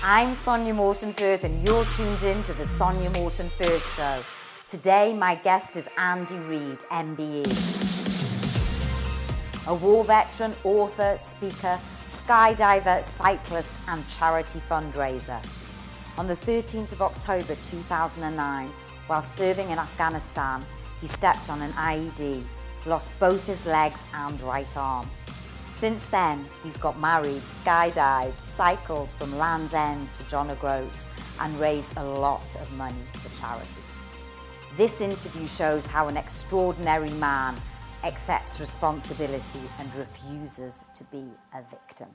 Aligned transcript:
I'm 0.00 0.32
Sonya 0.32 0.74
Morton 0.74 1.12
Firth, 1.12 1.42
and 1.42 1.66
you're 1.66 1.84
tuned 1.86 2.22
in 2.22 2.40
to 2.44 2.54
the 2.54 2.64
Sonya 2.64 3.10
Morton 3.10 3.48
Firth 3.48 3.84
Show. 3.96 4.22
Today, 4.68 5.12
my 5.12 5.34
guest 5.34 5.76
is 5.76 5.88
Andy 5.98 6.36
Reid, 6.36 6.78
MBE. 6.88 7.44
A 9.66 9.74
war 9.74 10.04
veteran, 10.04 10.54
author, 10.62 11.16
speaker, 11.18 11.80
skydiver, 12.06 13.02
cyclist, 13.02 13.74
and 13.88 14.08
charity 14.08 14.60
fundraiser. 14.60 15.44
On 16.16 16.28
the 16.28 16.36
13th 16.36 16.92
of 16.92 17.02
October 17.02 17.56
2009, 17.64 18.70
while 19.08 19.20
serving 19.20 19.70
in 19.70 19.80
Afghanistan, 19.80 20.64
he 21.00 21.08
stepped 21.08 21.50
on 21.50 21.60
an 21.60 21.72
IED, 21.72 22.44
lost 22.86 23.10
both 23.18 23.44
his 23.48 23.66
legs 23.66 24.04
and 24.14 24.40
right 24.42 24.76
arm. 24.76 25.10
Since 25.78 26.06
then, 26.06 26.44
he's 26.64 26.76
got 26.76 26.98
married, 26.98 27.42
skydived, 27.42 28.44
cycled 28.44 29.12
from 29.12 29.38
Land's 29.38 29.74
End 29.74 30.12
to 30.14 30.24
John 30.24 30.50
O'Groats, 30.50 31.06
and 31.38 31.60
raised 31.60 31.96
a 31.96 32.02
lot 32.02 32.56
of 32.56 32.76
money 32.76 32.96
for 33.12 33.40
charity. 33.40 33.80
This 34.76 35.00
interview 35.00 35.46
shows 35.46 35.86
how 35.86 36.08
an 36.08 36.16
extraordinary 36.16 37.10
man 37.10 37.54
accepts 38.02 38.58
responsibility 38.58 39.60
and 39.78 39.94
refuses 39.94 40.84
to 40.96 41.04
be 41.04 41.24
a 41.54 41.62
victim. 41.70 42.08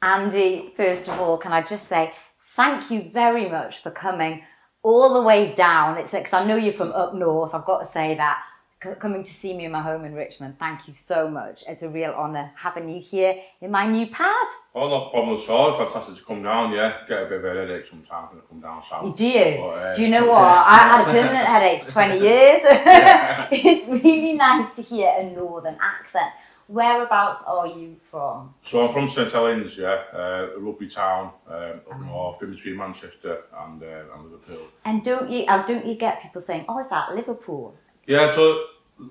Andy, 0.00 0.72
first 0.74 1.06
of 1.06 1.20
all, 1.20 1.36
can 1.36 1.52
I 1.52 1.60
just 1.60 1.86
say 1.86 2.14
thank 2.56 2.90
you 2.90 3.10
very 3.12 3.46
much 3.50 3.82
for 3.82 3.90
coming 3.90 4.42
all 4.82 5.12
the 5.12 5.22
way 5.22 5.54
down. 5.54 5.98
It's 5.98 6.12
because 6.12 6.32
I 6.32 6.46
know 6.46 6.56
you're 6.56 6.72
from 6.72 6.92
up 6.92 7.14
north, 7.14 7.52
I've 7.52 7.66
got 7.66 7.80
to 7.80 7.86
say 7.86 8.14
that 8.14 8.42
coming 8.80 9.22
to 9.22 9.30
see 9.30 9.54
me 9.54 9.66
in 9.66 9.72
my 9.72 9.82
home 9.82 10.04
in 10.04 10.14
Richmond. 10.14 10.58
Thank 10.58 10.88
you 10.88 10.94
so 10.96 11.28
much. 11.28 11.62
It's 11.68 11.82
a 11.82 11.90
real 11.90 12.12
honour 12.12 12.50
having 12.56 12.88
you 12.88 13.00
here 13.00 13.34
in 13.60 13.70
my 13.70 13.86
new 13.86 14.06
pad. 14.06 14.46
Oh, 14.74 14.88
no 14.88 15.10
problem 15.10 15.38
at 15.38 15.48
all. 15.50 15.70
It's 15.70 15.92
fantastic 15.92 16.16
to 16.16 16.24
come 16.24 16.42
down, 16.42 16.72
yeah. 16.72 16.98
Get 17.06 17.22
a 17.22 17.26
bit 17.26 17.38
of 17.38 17.44
a 17.44 17.54
headache 17.54 17.86
sometimes 17.86 18.30
when 18.32 18.40
I 18.40 18.46
come 18.48 18.60
down 18.60 18.82
south. 18.88 19.16
Do 19.16 19.26
you? 19.26 19.58
But, 19.58 19.68
uh, 19.68 19.94
Do 19.94 20.02
you 20.02 20.08
know 20.08 20.26
what? 20.26 20.40
I 20.66 20.76
had 20.78 21.00
a 21.02 21.04
permanent 21.04 21.46
headache 21.46 21.82
for 21.84 21.90
20 21.90 22.20
years. 22.20 22.60
it's 23.52 23.88
really 23.88 24.32
nice 24.32 24.74
to 24.74 24.82
hear 24.82 25.12
a 25.18 25.24
northern 25.30 25.76
accent. 25.80 26.32
Whereabouts 26.66 27.42
are 27.48 27.66
you 27.66 27.96
from? 28.12 28.54
So 28.62 28.86
I'm 28.86 28.92
from 28.92 29.10
St 29.10 29.32
Helens, 29.32 29.76
yeah, 29.76 30.04
uh, 30.14 30.50
a 30.56 30.58
rugby 30.60 30.88
town 30.88 31.32
um, 31.48 31.80
up 31.90 32.00
north, 32.00 32.42
in 32.44 32.52
between 32.52 32.76
Manchester 32.76 33.42
and, 33.58 33.82
uh, 33.82 34.14
and 34.14 34.22
Liverpool. 34.22 34.68
And 34.84 35.02
don't 35.02 35.28
you, 35.28 35.46
uh, 35.46 35.66
don't 35.66 35.84
you 35.84 35.96
get 35.96 36.22
people 36.22 36.40
saying, 36.40 36.66
"Oh, 36.68 36.78
is 36.78 36.88
that 36.90 37.12
Liverpool"? 37.12 37.74
Yeah, 38.10 38.34
so 38.34 38.64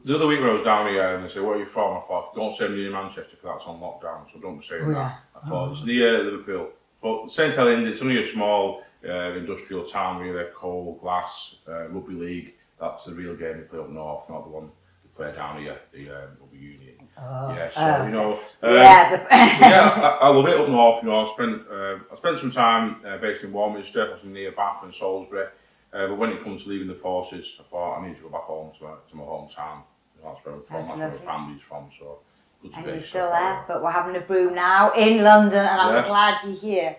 the 0.03 0.15
other 0.15 0.27
week 0.27 0.41
when 0.41 0.49
I 0.49 0.53
was 0.53 0.63
down 0.63 0.89
here 0.89 1.15
and 1.15 1.23
they 1.23 1.29
said, 1.29 1.41
where 1.41 1.53
are 1.53 1.59
you 1.59 1.65
from? 1.65 1.95
I 1.95 2.01
thought, 2.01 2.35
don't 2.35 2.57
say 2.57 2.67
near 2.67 2.91
Manchester 2.91 3.37
because 3.41 3.55
that's 3.55 3.65
on 3.65 3.79
lockdown, 3.79 4.29
so 4.29 4.41
don't 4.41 4.59
be 4.59 4.65
saying 4.65 4.83
oh, 4.83 4.93
that. 4.93 5.21
I 5.41 5.47
thought, 5.47 5.69
oh. 5.69 5.71
it's 5.71 5.85
near 5.85 6.21
Liverpool. 6.21 6.71
But 7.01 7.31
St 7.31 7.55
Helens, 7.55 7.87
it's 7.87 8.01
only 8.01 8.19
a 8.19 8.25
small 8.25 8.83
uh, 9.07 9.31
industrial 9.37 9.85
town, 9.85 10.21
really, 10.21 10.43
coal, 10.53 10.99
glass, 11.01 11.55
uh, 11.65 11.87
rugby 11.87 12.13
league. 12.13 12.55
That's 12.77 13.05
the 13.05 13.13
real 13.13 13.37
game 13.37 13.59
they 13.59 13.63
play 13.63 13.79
up 13.79 13.89
north, 13.89 14.29
not 14.29 14.43
the 14.43 14.49
one 14.49 14.69
they 15.01 15.09
play 15.15 15.33
down 15.33 15.61
here, 15.61 15.77
the 15.93 16.09
um, 16.09 16.29
rugby 16.41 16.57
union. 16.57 16.95
Oh, 17.17 17.53
yeah, 17.53 17.69
so, 17.69 17.79
oh, 17.79 18.05
you 18.05 18.11
know, 18.11 18.33
um, 18.33 18.73
yeah, 18.75 19.09
the... 19.15 19.17
yeah 19.31 20.17
I, 20.21 20.25
I, 20.25 20.27
love 20.27 20.45
it 20.45 20.59
up 20.59 20.67
north, 20.67 21.03
you 21.03 21.09
know, 21.09 21.25
I 21.25 21.33
spent, 21.33 21.63
uh, 21.71 21.99
I 22.11 22.15
spent 22.17 22.39
some 22.39 22.51
time 22.51 22.97
uh, 23.05 23.17
based 23.17 23.45
in 23.45 23.53
Warminster, 23.53 24.09
I 24.09 24.13
was 24.13 24.25
near 24.25 24.51
Bath 24.51 24.83
and 24.83 24.93
Salisbury, 24.93 25.47
uh, 25.93 26.07
but 26.07 26.17
when 26.17 26.31
it 26.31 26.43
comes 26.43 26.63
to 26.63 26.69
leaving 26.69 26.87
the 26.87 26.95
forces, 26.95 27.57
I 27.59 27.63
thought 27.63 27.99
I 27.99 28.07
need 28.07 28.15
to 28.17 28.23
go 28.23 28.29
back 28.29 28.43
home 28.43 28.71
to, 28.73 28.79
to 28.79 29.15
my 29.15 29.23
hometown. 29.23 29.83
That's 30.23 30.45
where 30.45 30.55
I'm 30.55 30.63
from, 30.63 30.75
that's, 30.75 30.97
where 30.97 31.11
my 31.11 31.17
family's 31.17 31.61
from, 31.61 31.89
so 31.97 32.19
good 32.61 32.73
to 32.73 32.77
and 32.79 32.87
you're 32.87 32.99
still 32.99 33.29
there, 33.29 33.63
but 33.67 33.81
we're 33.81 33.91
having 33.91 34.15
a 34.15 34.21
brew 34.21 34.51
now 34.51 34.91
in 34.91 35.23
London, 35.23 35.59
and 35.59 35.81
I'm 35.81 35.95
yeah. 35.95 36.07
glad 36.07 36.43
you're 36.43 36.57
here. 36.57 36.97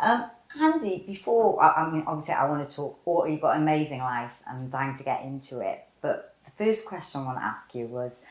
Um, 0.00 0.30
Andy, 0.60 1.04
before, 1.06 1.62
I, 1.62 1.84
I, 1.84 1.90
mean, 1.90 2.04
obviously 2.06 2.34
I 2.34 2.48
want 2.48 2.68
to 2.68 2.76
talk, 2.76 3.00
or 3.04 3.28
you've 3.28 3.40
got 3.40 3.56
an 3.56 3.62
amazing 3.62 4.00
life, 4.00 4.32
and 4.46 4.58
I'm 4.58 4.68
dying 4.68 4.94
to 4.94 5.04
get 5.04 5.22
into 5.22 5.60
it, 5.60 5.84
but 6.00 6.34
the 6.44 6.64
first 6.64 6.86
question 6.86 7.20
I 7.20 7.24
want 7.24 7.38
to 7.38 7.44
ask 7.44 7.74
you 7.74 7.86
was, 7.86 8.24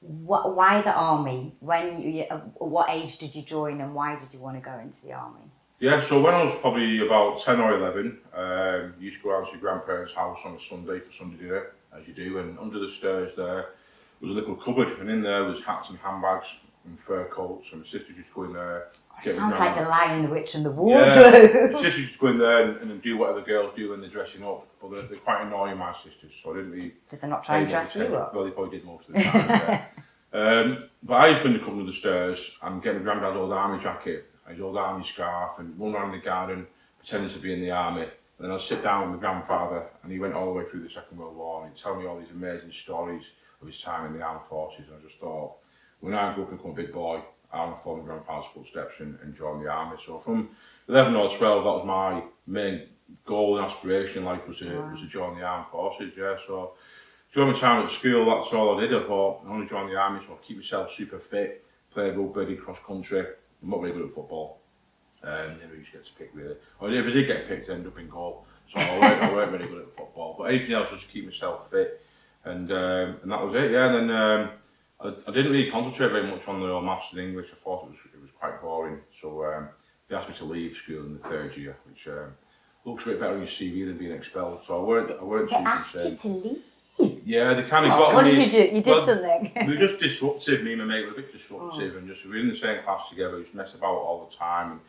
what, 0.00 0.56
why 0.56 0.82
the 0.82 0.92
army? 0.92 1.54
When 1.60 2.02
you, 2.02 2.24
what 2.56 2.90
age 2.90 3.18
did 3.18 3.34
you 3.34 3.42
join 3.42 3.80
and 3.80 3.94
why 3.94 4.16
did 4.16 4.32
you 4.32 4.40
want 4.40 4.56
to 4.56 4.60
go 4.60 4.76
into 4.78 5.06
the 5.06 5.12
army? 5.12 5.51
Yeah, 5.82 6.00
so 6.00 6.22
when 6.22 6.32
I 6.32 6.44
was 6.44 6.54
probably 6.54 7.04
about 7.04 7.42
10 7.42 7.58
or 7.58 7.74
11, 7.74 8.18
um, 8.34 8.94
used 9.00 9.16
to 9.16 9.24
go 9.24 9.36
out 9.36 9.46
to 9.46 9.50
your 9.50 9.60
grandparents' 9.60 10.14
house 10.14 10.38
on 10.44 10.54
a 10.54 10.60
Sunday 10.60 11.00
for 11.00 11.12
Sunday 11.12 11.42
dinner, 11.42 11.72
as 11.92 12.06
you 12.06 12.14
do, 12.14 12.38
and 12.38 12.56
under 12.60 12.78
the 12.78 12.88
stairs 12.88 13.34
there 13.34 13.70
was 14.20 14.30
a 14.30 14.32
little 14.32 14.54
cupboard, 14.54 15.00
and 15.00 15.10
in 15.10 15.22
there 15.22 15.42
was 15.42 15.64
hats 15.64 15.90
and 15.90 15.98
handbags 15.98 16.54
and 16.84 17.00
fur 17.00 17.24
coats, 17.24 17.72
and 17.72 17.80
my 17.80 17.86
sister 17.88 18.12
used 18.12 18.28
to 18.28 18.34
go 18.34 18.44
in 18.44 18.52
there. 18.52 18.90
It 19.24 19.34
sounds 19.34 19.58
like 19.58 19.74
the 19.74 19.82
Lion, 19.82 20.22
the 20.22 20.28
Witch, 20.28 20.54
and 20.54 20.64
the 20.64 20.70
Wardrobe. 20.70 21.16
Yeah, 21.16 21.70
my 21.72 21.82
sister 21.82 22.00
used 22.00 22.12
to 22.12 22.18
go 22.20 22.26
in 22.28 22.38
there 22.38 22.62
and, 22.62 22.92
and 22.92 23.02
do 23.02 23.16
whatever 23.16 23.40
girls 23.40 23.72
do 23.74 23.90
when 23.90 24.00
they're 24.00 24.08
dressing 24.08 24.44
up, 24.44 24.68
but 24.80 24.92
they're, 24.92 25.02
they're 25.02 25.18
quite 25.18 25.44
annoying, 25.44 25.78
my 25.78 25.92
sisters, 25.92 26.32
so 26.40 26.52
I 26.52 26.58
didn't 26.58 26.70
really. 26.70 26.92
Did 27.08 27.22
they 27.22 27.26
not 27.26 27.42
try 27.42 27.58
and 27.58 27.68
dress 27.68 27.96
you 27.96 28.04
up? 28.14 28.32
Well, 28.32 28.44
they 28.44 28.52
probably 28.52 28.78
did 28.78 28.86
most 28.86 29.08
of 29.08 29.16
the 29.16 29.22
time. 29.24 29.48
yeah. 29.48 29.84
um, 30.32 30.84
but 31.02 31.14
I 31.14 31.28
used 31.30 31.42
to 31.42 31.58
come 31.58 31.80
under 31.80 31.90
the 31.90 31.92
stairs 31.92 32.56
and 32.62 32.80
get 32.80 32.94
my 32.94 33.02
granddad's 33.02 33.36
old 33.36 33.52
army 33.52 33.82
jacket 33.82 34.28
his 34.48 34.60
old 34.60 34.76
army 34.76 35.04
scarf 35.04 35.58
and 35.58 35.78
run 35.78 35.94
around 35.94 36.12
the 36.12 36.18
garden 36.18 36.66
pretending 36.98 37.30
to 37.30 37.38
be 37.38 37.52
in 37.52 37.60
the 37.60 37.70
army. 37.70 38.02
And 38.02 38.10
then 38.38 38.50
I'd 38.50 38.60
sit 38.60 38.82
down 38.82 39.02
with 39.02 39.20
my 39.20 39.28
grandfather 39.28 39.86
and 40.02 40.10
he 40.10 40.18
went 40.18 40.34
all 40.34 40.46
the 40.46 40.52
way 40.52 40.64
through 40.64 40.82
the 40.82 40.90
Second 40.90 41.18
World 41.18 41.36
War 41.36 41.62
and 41.62 41.72
he'd 41.72 41.82
tell 41.82 41.96
me 41.96 42.06
all 42.06 42.18
these 42.18 42.30
amazing 42.30 42.72
stories 42.72 43.32
of 43.60 43.66
his 43.66 43.80
time 43.80 44.06
in 44.06 44.18
the 44.18 44.24
armed 44.24 44.46
forces. 44.46 44.88
And 44.88 44.98
I 44.98 45.06
just 45.06 45.20
thought, 45.20 45.54
when 46.00 46.14
I 46.14 46.34
grew 46.34 46.44
up 46.44 46.50
and 46.50 46.58
become 46.58 46.72
a 46.72 46.74
big 46.74 46.92
boy, 46.92 47.22
I 47.52 47.64
want 47.64 47.76
to 47.76 47.82
follow 47.82 47.98
my 47.98 48.04
grandfather's 48.04 48.50
footsteps 48.52 49.00
and, 49.00 49.18
and 49.22 49.34
join 49.34 49.62
the 49.62 49.70
army. 49.70 49.96
So 50.04 50.18
from 50.18 50.50
11 50.88 51.14
or 51.14 51.28
12, 51.28 51.64
that 51.64 51.70
was 51.70 51.86
my 51.86 52.22
main 52.46 52.88
goal 53.24 53.58
and 53.58 53.66
aspiration 53.66 54.18
in 54.18 54.24
life 54.24 54.46
was 54.48 54.58
to, 54.58 54.74
wow. 54.74 54.90
was 54.90 55.00
to 55.00 55.06
join 55.06 55.38
the 55.38 55.44
armed 55.44 55.68
forces, 55.68 56.12
yeah. 56.16 56.36
So 56.44 56.72
during 57.32 57.52
my 57.52 57.58
time 57.58 57.84
at 57.84 57.90
school, 57.90 58.26
that's 58.26 58.52
all 58.52 58.76
I 58.76 58.80
did. 58.80 58.94
I 58.94 59.06
thought, 59.06 59.42
I 59.46 59.50
want 59.50 59.68
to 59.68 59.72
join 59.72 59.88
the 59.88 59.96
army, 59.96 60.20
so 60.24 60.32
I'll 60.32 60.38
keep 60.38 60.56
myself 60.56 60.92
super 60.92 61.18
fit, 61.18 61.64
play 61.92 62.10
rugby, 62.10 62.56
cross 62.56 62.78
country, 62.84 63.24
I'm 63.62 63.70
not 63.70 63.80
very 63.80 63.92
good 63.92 64.04
at 64.04 64.10
football. 64.10 64.60
Um, 65.22 65.58
never 65.60 65.76
used 65.76 65.92
to 65.92 65.98
get 65.98 66.06
to 66.06 66.12
pick 66.14 66.30
really. 66.34 66.56
Or 66.80 66.90
if 66.90 67.06
I 67.06 67.10
did 67.10 67.26
get 67.26 67.46
picked, 67.46 67.70
I 67.70 67.74
end 67.74 67.86
up 67.86 67.98
in 67.98 68.08
goal. 68.08 68.44
So 68.72 68.80
I 68.80 68.98
weren't, 68.98 69.22
I 69.22 69.32
weren't 69.32 69.52
very 69.52 69.68
good 69.68 69.82
at 69.82 69.94
football. 69.94 70.34
But 70.36 70.44
anything 70.44 70.72
else 70.74 70.90
was 70.90 71.02
to 71.02 71.08
keep 71.08 71.24
myself 71.24 71.70
fit. 71.70 72.04
And 72.44 72.72
um, 72.72 73.18
and 73.22 73.30
that 73.30 73.44
was 73.44 73.54
it, 73.54 73.70
yeah. 73.70 73.94
And 73.94 74.10
then 74.10 74.16
um, 74.16 74.50
I, 75.00 75.08
I 75.30 75.32
didn't 75.32 75.52
really 75.52 75.70
concentrate 75.70 76.10
very 76.10 76.26
much 76.26 76.48
on 76.48 76.60
the 76.60 76.80
maths 76.80 77.12
and 77.12 77.20
English. 77.20 77.50
I 77.52 77.56
thought 77.56 77.84
it 77.84 77.90
was, 77.90 77.98
it 78.12 78.20
was 78.20 78.30
quite 78.38 78.60
boring. 78.60 78.98
So 79.20 79.44
um, 79.44 79.68
they 80.08 80.16
asked 80.16 80.28
me 80.28 80.34
to 80.36 80.44
leave 80.44 80.74
school 80.74 81.06
in 81.06 81.14
the 81.14 81.28
third 81.28 81.56
year, 81.56 81.76
which 81.88 82.08
um, 82.08 82.34
looks 82.84 83.04
a 83.04 83.10
bit 83.10 83.20
better 83.20 83.34
on 83.34 83.38
your 83.38 83.46
CV 83.46 83.86
than 83.86 83.96
being 83.96 84.12
expelled. 84.12 84.64
So 84.66 84.80
I 84.80 84.84
weren't, 84.84 85.10
I 85.20 85.22
weren't 85.24 85.50
they 85.50 85.56
asked 85.56 85.94
you 85.94 86.16
to 86.16 86.28
leave? 86.28 86.62
Yeah, 87.24 87.54
they 87.54 87.62
kind 87.62 87.86
of 87.86 87.92
oh, 87.92 87.98
got 87.98 88.14
what 88.14 88.24
me. 88.24 88.38
What 88.38 88.50
did 88.50 88.52
you 88.52 88.66
do? 88.68 88.76
You 88.76 88.82
did 88.82 88.90
well, 88.90 89.02
something. 89.02 89.52
we 89.54 89.74
were 89.74 89.78
just 89.78 90.00
disruptive. 90.00 90.62
Me 90.62 90.72
and 90.72 90.82
my 90.82 90.86
mate 90.86 91.06
were 91.06 91.12
a 91.12 91.16
bit 91.16 91.32
disruptive, 91.32 91.92
oh. 91.94 91.98
and 91.98 92.08
just 92.08 92.24
we 92.24 92.30
were 92.30 92.36
in 92.38 92.48
the 92.48 92.56
same 92.56 92.82
class 92.82 93.08
together. 93.08 93.36
We 93.36 93.44
just 93.44 93.54
mess 93.54 93.74
about 93.74 93.94
all 93.94 94.28
the 94.28 94.36
time. 94.36 94.72
And 94.72 94.80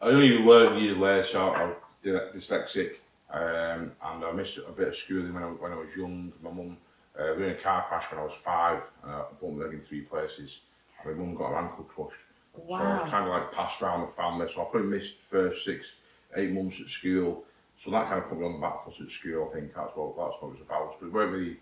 I 0.00 0.06
only 0.06 0.38
learned 0.38 0.82
years 0.82 0.96
later 0.96 1.26
so 1.26 1.50
I 1.50 1.64
was 1.64 1.76
dyslexic, 2.04 2.96
um, 3.32 3.92
and 4.04 4.24
I 4.24 4.32
missed 4.32 4.58
a 4.58 4.72
bit 4.72 4.88
of 4.88 4.96
schooling 4.96 5.34
when 5.34 5.42
I, 5.42 5.46
when 5.46 5.72
I 5.72 5.76
was 5.76 5.94
young. 5.96 6.32
My 6.42 6.50
mum, 6.50 6.76
uh, 7.18 7.32
we 7.36 7.42
were 7.42 7.48
in 7.48 7.56
a 7.56 7.60
car 7.60 7.84
crash 7.88 8.10
when 8.10 8.20
I 8.20 8.24
was 8.24 8.34
five, 8.34 8.82
and 9.04 9.12
I 9.12 9.24
bumped 9.40 9.58
my 9.58 9.64
leg 9.64 9.74
in 9.74 9.80
three 9.80 10.02
places. 10.02 10.60
My 11.04 11.12
mum 11.12 11.34
got 11.34 11.50
her 11.50 11.56
ankle 11.58 11.84
crushed. 11.84 12.20
Wow. 12.54 12.78
So 12.78 12.84
I 12.84 13.02
was 13.02 13.10
kind 13.10 13.24
of 13.24 13.30
like 13.30 13.52
passed 13.52 13.80
around 13.82 14.02
the 14.02 14.12
family. 14.12 14.48
So 14.52 14.62
I 14.62 14.64
probably 14.64 14.88
missed 14.88 15.18
the 15.20 15.26
first 15.26 15.64
six, 15.64 15.92
eight 16.36 16.50
months 16.50 16.80
at 16.80 16.88
school. 16.88 17.44
So 17.82 17.90
that 17.90 18.08
kind 18.08 18.22
of 18.22 18.28
put 18.28 18.38
me 18.38 18.46
on 18.46 18.52
the 18.52 18.58
back 18.60 18.84
foot 18.84 19.00
at 19.00 19.10
school, 19.10 19.50
I 19.50 19.54
think 19.58 19.74
that's 19.74 19.90
what, 19.96 20.16
that's 20.16 20.40
what 20.40 20.50
it 20.50 20.52
was 20.52 20.60
about. 20.60 21.00
But 21.00 21.06
it 21.06 21.12
weren't 21.12 21.32
really 21.32 21.56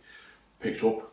picked 0.60 0.84
up 0.84 1.10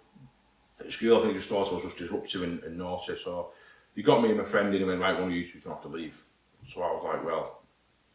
at 0.81 0.91
school, 0.91 1.17
I 1.17 1.21
think 1.21 1.33
I 1.33 1.37
just 1.37 1.47
thought 1.47 1.71
I 1.71 1.75
was 1.75 1.83
just 1.85 1.97
disruptive 1.97 2.43
and, 2.43 2.61
and 2.63 2.77
naughty. 2.77 3.15
So 3.15 3.51
he 3.95 4.03
got 4.03 4.21
me 4.21 4.29
and 4.29 4.37
my 4.37 4.43
friend 4.43 4.75
in 4.75 4.81
and 4.81 4.89
went, 4.89 4.99
right, 4.99 5.17
one 5.17 5.29
of 5.29 5.31
you 5.31 5.45
two 5.45 5.69
have 5.69 5.81
to 5.83 5.87
leave. 5.87 6.21
So 6.67 6.81
I 6.81 6.91
was 6.91 7.03
like, 7.05 7.25
well, 7.25 7.61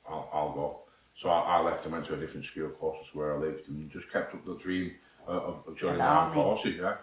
I'll, 0.06 0.28
I'll 0.34 0.52
go. 0.52 0.80
So 1.16 1.30
I, 1.30 1.56
I, 1.56 1.60
left 1.62 1.84
and 1.84 1.94
went 1.94 2.04
to 2.06 2.14
a 2.14 2.18
different 2.18 2.44
school 2.44 2.68
closest 2.68 3.12
to 3.12 3.18
where 3.18 3.36
I 3.36 3.38
lived 3.38 3.70
and 3.70 3.90
just 3.90 4.12
kept 4.12 4.34
up 4.34 4.44
the 4.44 4.56
dream 4.56 4.92
of, 5.26 5.64
of 5.66 5.76
joining 5.78 5.96
the 5.96 6.04
armed 6.04 6.34
forces, 6.34 6.76
yeah. 6.76 6.96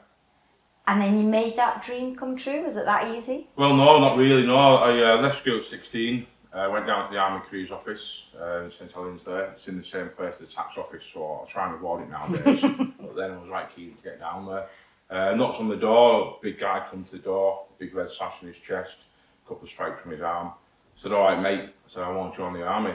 And 0.86 1.02
then 1.02 1.18
you 1.18 1.24
made 1.24 1.56
that 1.58 1.82
dream 1.82 2.16
come 2.16 2.38
true? 2.38 2.64
Was 2.64 2.78
it 2.78 2.86
that 2.86 3.16
easy? 3.16 3.48
Well, 3.56 3.76
no, 3.76 4.00
not 4.00 4.18
really, 4.18 4.46
no. 4.46 4.56
I 4.56 5.14
uh, 5.14 5.22
left 5.22 5.40
school 5.40 5.58
at 5.58 5.64
16 5.64 6.28
I 6.52 6.66
uh, 6.66 6.72
went 6.72 6.88
down 6.88 7.06
to 7.06 7.14
the 7.14 7.20
Army 7.20 7.46
Careers 7.48 7.70
office 7.70 8.24
uh, 8.40 8.70
St 8.72 8.92
Helens 8.92 9.24
there. 9.24 9.52
It's 9.52 9.68
in 9.68 9.78
the 9.78 9.84
same 9.84 10.10
place, 10.10 10.34
as 10.42 10.48
the 10.48 10.54
tax 10.54 10.78
office, 10.78 11.04
so 11.14 11.46
I 11.46 11.52
try 11.52 11.68
and 11.68 11.76
avoid 11.76 12.02
it 12.02 12.10
nowadays. 12.10 12.62
but 13.00 13.16
then 13.16 13.32
I 13.32 13.38
was 13.38 13.50
right 13.50 13.68
keen 13.76 13.94
to 13.94 14.04
get 14.04 14.20
down 14.20 14.48
there. 14.48 14.68
Uh, 15.12 15.36
knocked 15.36 15.60
on 15.60 15.68
the 15.68 15.76
door, 15.76 16.40
big 16.42 16.60
guy 16.60 16.86
comes 16.90 17.10
to 17.10 17.18
the 17.18 17.22
door, 17.22 17.66
big 17.78 17.94
red 17.94 18.12
sash 18.12 18.38
on 18.42 18.48
his 18.48 18.58
chest, 18.58 18.98
a 19.46 19.48
couple 19.48 19.64
of 19.64 19.70
stripes 19.70 20.02
on 20.06 20.12
his 20.12 20.22
arm. 20.22 20.48
I 20.48 21.02
said, 21.02 21.12
all 21.12 21.24
right, 21.24 21.40
mate. 21.40 21.62
I 21.62 21.88
said, 21.88 22.04
I 22.04 22.12
want 22.12 22.34
to 22.34 22.38
join 22.38 22.54
the 22.54 22.66
army. 22.66 22.94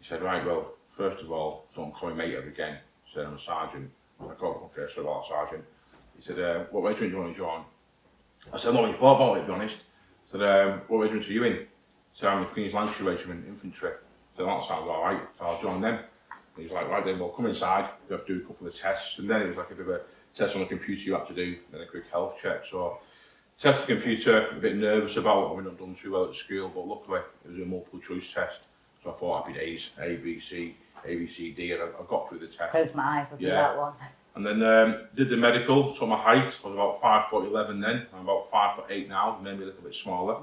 He 0.00 0.06
said, 0.06 0.22
right, 0.22 0.44
well, 0.44 0.74
first 0.96 1.20
of 1.20 1.32
all, 1.32 1.66
don't 1.74 1.92
call 1.92 2.10
me 2.10 2.16
mate 2.16 2.34
ever 2.34 2.48
again. 2.48 2.78
Said, 3.12 3.26
I'm 3.26 3.34
a 3.34 3.40
sergeant. 3.40 3.90
I 4.20 4.34
go, 4.38 4.70
okay, 4.76 4.90
so 4.92 5.08
I'm 5.08 5.22
a 5.22 5.26
sergeant. 5.26 5.64
He 6.16 6.22
said, 6.22 6.38
uh, 6.38 6.64
what 6.70 6.84
regiment 6.84 7.10
do 7.12 7.16
you 7.16 7.22
want 7.22 7.34
to 7.34 7.38
join? 7.38 7.64
I 8.52 8.56
said, 8.56 8.74
no, 8.74 8.86
you've 8.86 8.98
thought 8.98 9.16
about 9.16 9.38
it, 9.38 9.40
to 9.42 9.46
be 9.48 9.52
honest. 9.52 9.78
I 10.28 10.32
said, 10.32 10.42
um, 10.42 10.80
what 10.88 10.98
regiment 10.98 11.28
are 11.28 11.32
you 11.32 11.44
in? 11.44 11.66
So 12.14 12.28
I'm 12.28 12.40
the 12.40 12.46
Queen's 12.46 12.72
Lancashire 12.74 13.06
Regiment 13.08 13.44
infantry. 13.46 13.90
So 14.36 14.46
that 14.46 14.64
sounds 14.64 14.86
all 14.88 15.02
right. 15.02 15.20
So 15.38 15.44
I'll 15.44 15.60
join 15.60 15.80
them. 15.80 15.94
And 15.94 16.62
he's 16.62 16.70
like, 16.70 16.88
right 16.88 17.04
then, 17.04 17.18
we'll 17.18 17.30
come 17.30 17.46
inside. 17.46 17.90
We 18.08 18.14
have 18.14 18.24
to 18.26 18.38
do 18.38 18.44
a 18.44 18.46
couple 18.46 18.66
of 18.68 18.74
tests. 18.76 19.18
And 19.18 19.28
then 19.28 19.42
it 19.42 19.48
was 19.48 19.56
like 19.56 19.70
a 19.72 19.74
bit 19.74 19.88
of 19.88 19.94
a 19.94 20.00
test 20.32 20.54
on 20.54 20.62
the 20.62 20.68
computer 20.68 21.02
you 21.02 21.14
had 21.14 21.26
to 21.26 21.34
do, 21.34 21.56
then 21.72 21.80
a 21.80 21.86
quick 21.86 22.04
health 22.10 22.38
check. 22.40 22.64
So 22.64 22.98
test 23.58 23.86
the 23.86 23.94
computer, 23.94 24.48
a 24.48 24.54
bit 24.54 24.76
nervous 24.76 25.16
about 25.16 25.48
having 25.48 25.64
not 25.64 25.78
done 25.78 25.96
too 25.96 26.12
well 26.12 26.26
at 26.28 26.36
school, 26.36 26.70
but 26.72 26.86
luckily 26.86 27.20
it 27.44 27.50
was 27.50 27.58
a 27.58 27.64
multiple 27.64 27.98
choice 28.00 28.32
test. 28.32 28.60
So 29.02 29.10
I 29.10 29.14
thought 29.14 29.46
happy 29.46 29.58
days, 29.58 29.90
A, 30.00 30.14
B, 30.16 30.38
C, 30.38 30.76
A, 31.04 31.16
B, 31.16 31.26
C, 31.26 31.50
D, 31.52 31.72
and 31.72 31.82
I, 31.82 31.86
I 31.86 32.04
got 32.08 32.28
through 32.28 32.38
the 32.38 32.46
test. 32.46 32.70
Close 32.70 32.94
my 32.94 33.20
eyes, 33.20 33.28
do 33.36 33.44
Yeah. 33.44 33.54
that 33.54 33.76
one. 33.76 33.92
And 34.36 34.44
then 34.46 34.62
um, 34.62 35.06
did 35.14 35.28
the 35.28 35.36
medical, 35.36 35.92
took 35.94 36.08
my 36.08 36.16
height, 36.16 36.38
I 36.64 36.68
was 36.68 36.74
about 36.74 37.00
5 37.00 37.28
foot 37.30 37.46
11 37.46 37.80
then, 37.80 38.06
I'm 38.12 38.22
about 38.22 38.50
5 38.50 38.76
foot 38.76 38.86
8 38.88 39.08
now, 39.08 39.38
Made 39.42 39.50
maybe 39.52 39.62
a 39.64 39.66
little 39.66 39.82
bit 39.82 39.94
smaller, 39.94 40.40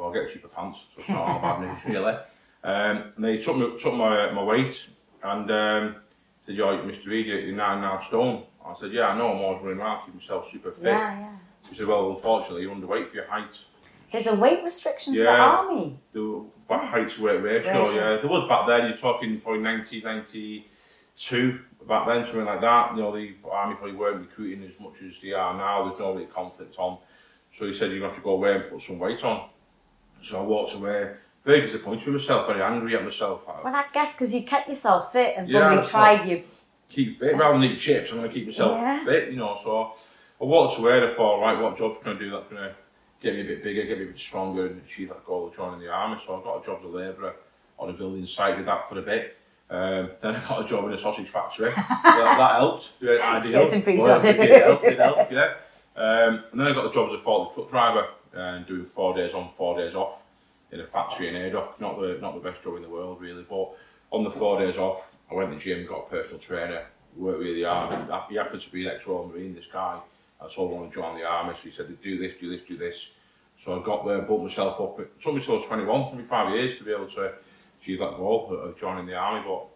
but 0.00 0.06
I'll 0.06 0.12
get 0.12 0.32
cheaper 0.32 0.48
pants, 0.48 0.86
so 0.94 1.00
it's 1.00 1.08
not 1.10 1.18
all 1.28 1.40
bad 1.40 1.60
news 1.84 1.94
really. 1.94 2.14
Um, 2.62 3.12
and 3.16 3.24
they 3.24 3.36
took, 3.38 3.56
me, 3.56 3.78
took 3.78 3.94
my, 3.94 4.30
my 4.32 4.42
weight 4.42 4.86
and 5.22 5.50
um, 5.50 5.96
said, 6.46 6.54
yo, 6.54 6.78
Mr 6.78 7.06
Reid, 7.06 7.26
you're 7.26 7.40
you're 7.40 7.54
nine 7.56 7.76
and 7.78 7.84
a 7.86 7.88
half 7.88 8.06
stone. 8.06 8.44
I 8.64 8.74
said, 8.78 8.92
yeah, 8.92 9.08
I 9.08 9.18
know, 9.18 9.32
I'm 9.32 9.38
always 9.40 9.62
running 9.62 9.80
around, 9.80 10.04
keep 10.06 10.14
myself 10.14 10.50
super 10.50 10.70
fit. 10.72 10.84
Yeah, 10.84 11.18
yeah. 11.20 11.36
He 11.68 11.74
said, 11.76 11.86
well, 11.86 12.10
unfortunately, 12.10 12.62
you're 12.62 12.74
underweight 12.74 13.08
for 13.08 13.16
your 13.16 13.26
height. 13.26 13.58
There's 14.12 14.26
a 14.26 14.34
weight 14.34 14.62
restriction 14.64 15.12
for 15.14 15.18
the 15.18 15.24
Yeah. 15.24 15.44
army. 15.44 15.98
The 16.12 16.44
back 16.68 16.84
height 16.90 17.10
to 17.10 17.22
weight 17.22 17.42
ratio, 17.42 17.86
Ratio. 17.88 17.90
yeah. 17.94 18.16
There 18.20 18.28
was 18.30 18.48
back 18.48 18.66
then, 18.66 18.88
you're 18.88 18.96
talking 18.96 19.40
probably 19.40 19.62
1992, 19.62 21.60
back 21.88 22.06
then, 22.06 22.24
something 22.24 22.44
like 22.44 22.60
that. 22.60 22.96
You 22.96 23.02
know, 23.02 23.12
the 23.12 23.34
army 23.50 23.74
probably 23.76 23.92
weren't 23.96 24.20
recruiting 24.20 24.64
as 24.64 24.78
much 24.80 25.00
as 25.02 25.20
they 25.20 25.32
are 25.32 25.54
now. 25.56 25.84
There's 25.88 25.98
no 25.98 26.12
really 26.14 26.26
conflict 26.26 26.76
on. 26.78 26.98
So 27.56 27.66
he 27.66 27.72
said, 27.72 27.90
you're 27.90 28.00
going 28.00 28.10
to 28.10 28.14
have 28.14 28.22
to 28.22 28.24
go 28.24 28.30
away 28.32 28.54
and 28.56 28.70
put 28.70 28.82
some 28.82 28.98
weight 28.98 29.24
on. 29.24 29.48
So 30.22 30.38
I 30.38 30.42
walked 30.42 30.74
away, 30.74 31.12
very 31.44 31.62
disappointed 31.62 32.06
with 32.06 32.22
myself, 32.22 32.46
very 32.46 32.62
angry 32.62 32.94
at 32.96 33.04
myself. 33.04 33.42
Well, 33.46 33.74
I 33.74 33.84
guess 33.92 34.14
because 34.14 34.34
you 34.34 34.42
kept 34.44 34.68
yourself 34.68 35.12
fit 35.12 35.34
and 35.36 35.48
Yeah, 35.48 35.68
probably 35.68 35.86
tried 35.88 36.28
you. 36.28 36.42
keep 36.88 37.18
fit 37.18 37.36
rather 37.36 37.58
than 37.58 37.64
eat 37.70 37.78
chips. 37.80 38.10
I'm 38.10 38.18
going 38.18 38.28
to 38.28 38.34
keep 38.34 38.46
myself 38.46 38.78
Yeah. 38.78 39.04
fit, 39.04 39.30
you 39.30 39.36
know. 39.36 39.58
So 39.62 39.92
I 40.40 40.44
walked 40.44 40.78
away 40.78 40.98
and 40.98 41.06
I 41.06 41.14
thought, 41.14 41.40
right, 41.40 41.58
what 41.60 41.76
job 41.76 42.02
can 42.02 42.16
I 42.16 42.18
do 42.18 42.30
that's 42.30 42.48
going 42.48 42.62
to 42.62 42.74
get 43.20 43.34
me 43.34 43.40
a 43.40 43.44
bit 43.44 43.62
bigger, 43.62 43.84
get 43.84 43.98
me 43.98 44.04
a 44.04 44.08
bit 44.08 44.18
stronger, 44.18 44.66
and 44.66 44.82
achieve 44.82 45.08
that 45.08 45.24
goal 45.24 45.48
of 45.48 45.56
joining 45.56 45.80
the 45.80 45.90
army? 45.90 46.20
So 46.24 46.38
I 46.40 46.44
got 46.44 46.62
a 46.62 46.66
job 46.66 46.78
as 46.80 46.84
a 46.84 46.88
labourer 46.88 47.34
on 47.78 47.88
a 47.90 47.92
building 47.94 48.26
site, 48.26 48.56
with 48.58 48.66
that 48.66 48.88
for 48.88 48.98
a 48.98 49.02
bit. 49.02 49.36
Um, 49.70 50.10
then 50.20 50.34
I 50.34 50.40
got 50.48 50.64
a 50.64 50.68
job 50.68 50.84
in 50.86 50.92
a 50.92 50.98
sausage 50.98 51.28
factory. 51.28 51.70
that, 51.76 52.02
that 52.04 52.54
helped. 52.56 52.90
Yeah, 53.00 53.12
ideal. 53.22 53.60
Get 53.60 53.70
some 53.70 53.80
free 53.82 53.96
Well, 53.98 54.18
sausage. 54.18 54.36
It 54.36 54.62
helped, 54.62 54.84
it 54.84 54.98
helped, 54.98 55.32
yeah. 55.32 55.54
Um, 55.96 56.44
and 56.52 56.60
then 56.60 56.66
I 56.66 56.72
got 56.74 56.86
a 56.86 56.92
job 56.92 57.10
as 57.12 57.20
a 57.20 57.22
forklift 57.24 57.54
truck 57.54 57.70
driver 57.70 58.06
and 58.32 58.66
doing 58.66 58.86
four 58.86 59.14
days 59.14 59.34
on, 59.34 59.50
four 59.56 59.78
days 59.78 59.94
off 59.94 60.22
in 60.72 60.80
a 60.80 60.86
factory 60.86 61.28
in 61.28 61.34
Haydock. 61.34 61.80
Not 61.80 62.00
the 62.00 62.18
not 62.20 62.34
the 62.34 62.40
best 62.40 62.62
job 62.62 62.76
in 62.76 62.82
the 62.82 62.88
world 62.88 63.20
really, 63.20 63.44
but 63.48 63.74
on 64.10 64.24
the 64.24 64.30
four 64.30 64.58
days 64.58 64.76
off, 64.76 65.14
I 65.30 65.34
went 65.34 65.50
to 65.50 65.56
the 65.56 65.60
gym, 65.60 65.86
got 65.86 66.06
a 66.06 66.10
personal 66.10 66.38
trainer, 66.40 66.86
worked 67.16 67.40
really 67.40 67.62
hard. 67.62 67.92
He 68.28 68.36
happened 68.36 68.60
to 68.60 68.72
be 68.72 68.86
an 68.86 68.94
ex-Royal 68.94 69.28
Marine, 69.28 69.54
this 69.54 69.66
guy. 69.66 70.00
I 70.40 70.48
told 70.48 70.70
him 70.70 70.78
I 70.78 70.80
want 70.80 70.92
to 70.92 71.00
join 71.00 71.18
the 71.18 71.24
army, 71.24 71.54
so 71.54 71.62
he 71.62 71.70
said, 71.70 71.86
do 72.02 72.18
this, 72.18 72.34
do 72.40 72.50
this, 72.50 72.66
do 72.66 72.76
this. 72.76 73.10
So 73.58 73.78
I 73.78 73.84
got 73.84 74.06
there, 74.06 74.22
built 74.22 74.42
myself 74.42 74.80
up. 74.80 74.98
It 75.00 75.20
took 75.20 75.34
me 75.34 75.40
till 75.40 75.54
I 75.54 75.58
was 75.58 75.66
21, 75.66 76.10
25 76.10 76.54
years 76.54 76.78
to 76.78 76.84
be 76.84 76.92
able 76.92 77.08
to 77.08 77.34
achieve 77.80 77.98
that 77.98 78.16
goal 78.16 78.54
of 78.54 78.78
joining 78.78 79.06
the 79.06 79.14
army. 79.14 79.46
But 79.46 79.66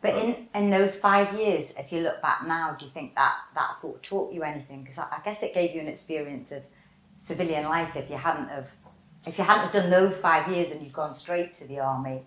But 0.00 0.22
in, 0.22 0.48
uh, 0.54 0.58
in 0.58 0.70
those 0.70 0.98
five 0.98 1.36
years, 1.38 1.74
if 1.76 1.90
you 1.90 2.00
look 2.00 2.22
back 2.22 2.46
now, 2.46 2.76
do 2.78 2.84
you 2.84 2.92
think 2.92 3.16
that 3.16 3.34
that 3.54 3.74
sort 3.74 3.96
of 3.96 4.02
taught 4.02 4.32
you 4.32 4.44
anything? 4.44 4.82
Because 4.82 4.98
I, 4.98 5.08
I 5.10 5.20
guess 5.24 5.42
it 5.42 5.54
gave 5.54 5.74
you 5.74 5.80
an 5.80 5.88
experience 5.88 6.52
of 6.52 6.62
civilian 7.22 7.64
life 7.64 7.94
if 7.94 8.10
you 8.10 8.16
hadn't 8.16 8.48
have 8.48 8.68
if 9.24 9.38
you 9.38 9.44
hadn't 9.44 9.72
done 9.72 9.88
those 9.88 10.20
five 10.20 10.50
years 10.52 10.72
and 10.72 10.82
you'd 10.82 10.92
gone 10.92 11.14
straight 11.14 11.54
to 11.54 11.64
the 11.68 11.78
army. 11.78 12.22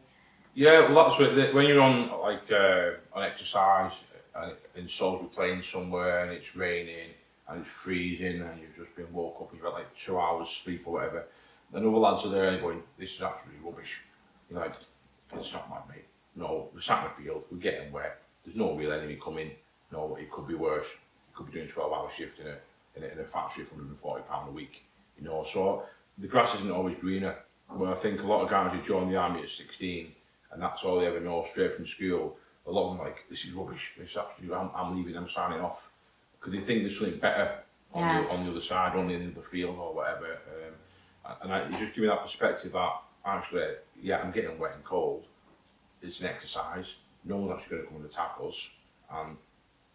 Yeah, 0.53 0.89
well, 0.89 1.09
that's 1.09 1.19
what, 1.19 1.53
when 1.53 1.67
you're 1.67 1.81
on 1.81 2.09
like 2.21 2.49
uh, 2.49 2.91
on 3.13 3.23
exercise 3.23 3.91
and 4.33 4.53
in 4.75 4.87
Salisbury 4.87 5.29
Plain 5.35 5.61
somewhere 5.61 6.23
and 6.23 6.31
it's 6.31 6.55
raining 6.55 7.09
and 7.49 7.59
it's 7.59 7.69
freezing 7.69 8.41
and 8.41 8.61
you've 8.61 8.77
just 8.77 8.95
been 8.95 9.11
woke 9.11 9.35
up 9.41 9.51
and 9.51 9.57
you've 9.57 9.65
had 9.65 9.77
like 9.77 9.93
two 9.97 10.17
hours 10.17 10.49
sleep 10.49 10.83
or 10.85 10.93
whatever, 10.93 11.25
then 11.73 11.81
other 11.81 11.97
lads 11.97 12.25
are 12.25 12.29
there 12.29 12.57
going, 12.57 12.81
"This 12.97 13.15
is 13.15 13.21
absolutely 13.21 13.69
rubbish." 13.69 14.01
You're 14.49 14.61
like, 14.61 14.75
"It's 15.33 15.53
not 15.53 15.69
my 15.69 15.79
mate." 15.93 16.05
No, 16.37 16.69
we're 16.73 16.79
sat 16.79 17.03
in 17.03 17.09
the 17.09 17.29
field, 17.29 17.43
we're 17.51 17.57
getting 17.57 17.91
wet. 17.91 18.21
There's 18.45 18.55
no 18.55 18.75
real 18.75 18.93
enemy 18.93 19.17
coming. 19.21 19.51
No, 19.91 20.15
it 20.15 20.31
could 20.31 20.47
be 20.47 20.55
worse. 20.55 20.87
You 21.29 21.35
could 21.35 21.47
be 21.47 21.53
doing 21.53 21.67
12 21.67 21.91
hour 21.91 22.09
shift 22.09 22.39
in 22.39 22.47
a 22.47 22.57
in 22.95 23.03
a, 23.03 23.07
in 23.07 23.19
a 23.19 23.23
factory 23.23 23.63
for 23.65 23.75
140 23.75 24.23
pound 24.29 24.49
a 24.49 24.51
week. 24.51 24.85
You 25.17 25.25
know, 25.25 25.43
so 25.43 25.83
the 26.17 26.27
grass 26.27 26.55
isn't 26.55 26.71
always 26.71 26.97
greener. 26.99 27.35
But 27.71 27.89
I 27.89 27.95
think 27.95 28.21
a 28.21 28.25
lot 28.27 28.43
of 28.43 28.49
guys 28.49 28.71
who 28.73 28.81
join 28.85 29.09
the 29.09 29.17
army 29.17 29.41
at 29.41 29.49
16 29.49 30.11
and 30.51 30.61
that's 30.61 30.83
all 30.83 30.99
they 30.99 31.07
ever 31.07 31.19
know 31.19 31.43
straight 31.49 31.73
from 31.73 31.85
school. 31.85 32.37
A 32.67 32.71
lot 32.71 32.89
of 32.91 32.97
them 32.97 33.05
like, 33.05 33.25
this 33.29 33.43
is 33.45 33.51
rubbish. 33.51 33.93
This 33.97 34.11
is 34.11 34.17
absolutely, 34.17 34.55
I'm, 34.55 34.69
I'm 34.75 34.95
leaving. 34.95 35.15
I'm 35.15 35.27
signing 35.29 35.59
off 35.59 35.89
because 36.39 36.53
they 36.53 36.59
think 36.59 36.81
there's 36.81 36.97
something 36.97 37.19
better 37.19 37.59
on 37.93 38.01
Yeah. 38.03 38.21
the 38.23 38.29
on 38.29 38.45
the 38.45 38.51
other 38.51 38.61
side, 38.61 38.95
on 38.95 39.07
the 39.07 39.15
other 39.15 39.41
field 39.41 39.77
or 39.77 39.93
whatever. 39.93 40.37
Um, 40.47 41.35
and 41.41 41.53
I, 41.53 41.69
just 41.71 41.93
give 41.93 42.03
me 42.03 42.07
that 42.07 42.21
perspective 42.23 42.71
that 42.73 42.93
actually, 43.25 43.67
yeah, 44.01 44.17
I'm 44.21 44.31
getting 44.31 44.57
wet 44.59 44.73
and 44.75 44.83
cold. 44.83 45.25
It's 46.01 46.21
an 46.21 46.27
exercise. 46.27 46.95
No 47.23 47.37
one's 47.37 47.59
actually 47.59 47.77
going 47.77 47.81
to 47.83 47.87
come 47.93 48.01
and 48.01 48.05
attack 48.11 48.35
us. 48.43 48.69
And 49.11 49.37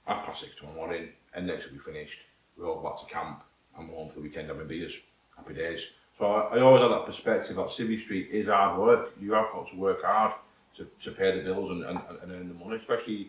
half 0.06 0.26
past 0.26 0.40
six 0.40 0.56
tomorrow 0.56 0.76
morning, 0.76 1.08
and 1.34 1.46
next 1.46 1.66
will 1.66 1.74
be 1.74 1.78
finished. 1.78 2.22
We're 2.60 2.66
go 2.66 2.80
back 2.80 3.00
to 3.00 3.06
camp. 3.06 3.42
I'm 3.78 3.88
home 3.88 4.08
for 4.08 4.16
the 4.16 4.20
weekend 4.20 4.48
having 4.48 4.66
beers. 4.66 5.00
Happy 5.34 5.54
days. 5.54 5.90
So 6.18 6.26
I, 6.26 6.56
I 6.56 6.60
always 6.60 6.82
had 6.82 6.90
that 6.90 7.06
perspective 7.06 7.56
that 7.56 7.66
Civvy 7.66 7.98
Street 7.98 8.28
is 8.30 8.48
hard 8.48 8.78
work. 8.78 9.12
You 9.18 9.32
have 9.32 9.50
got 9.52 9.68
to 9.70 9.76
work 9.76 10.02
hard 10.04 10.34
to, 10.76 10.86
to 11.02 11.10
pay 11.10 11.36
the 11.36 11.42
bills 11.42 11.70
and, 11.70 11.84
and, 11.84 11.98
and 12.22 12.32
earn 12.32 12.48
the 12.48 12.54
money, 12.54 12.76
especially 12.76 13.28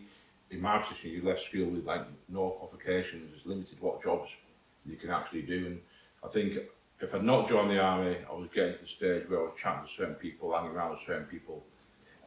in 0.50 0.60
my 0.60 0.78
position, 0.78 1.12
you 1.12 1.22
left 1.22 1.42
school 1.42 1.70
with 1.70 1.86
like 1.86 2.02
no 2.28 2.50
qualifications, 2.50 3.30
there's 3.30 3.46
limited 3.46 3.80
what 3.80 4.02
jobs 4.02 4.36
you 4.84 4.96
can 4.96 5.08
actually 5.08 5.42
do. 5.42 5.66
And 5.66 5.80
I 6.22 6.28
think 6.28 6.58
if 7.00 7.14
I'd 7.14 7.24
not 7.24 7.48
joined 7.48 7.70
the 7.70 7.80
army, 7.80 8.18
I 8.28 8.34
was 8.34 8.48
getting 8.54 8.74
to 8.74 8.80
the 8.80 8.86
stage 8.86 9.28
where 9.28 9.40
I 9.40 9.42
was 9.44 9.52
chatting 9.58 9.86
to 9.86 9.90
certain 9.90 10.14
people, 10.16 10.54
hanging 10.54 10.72
around 10.72 10.90
with 10.90 11.00
certain 11.00 11.24
people, 11.24 11.64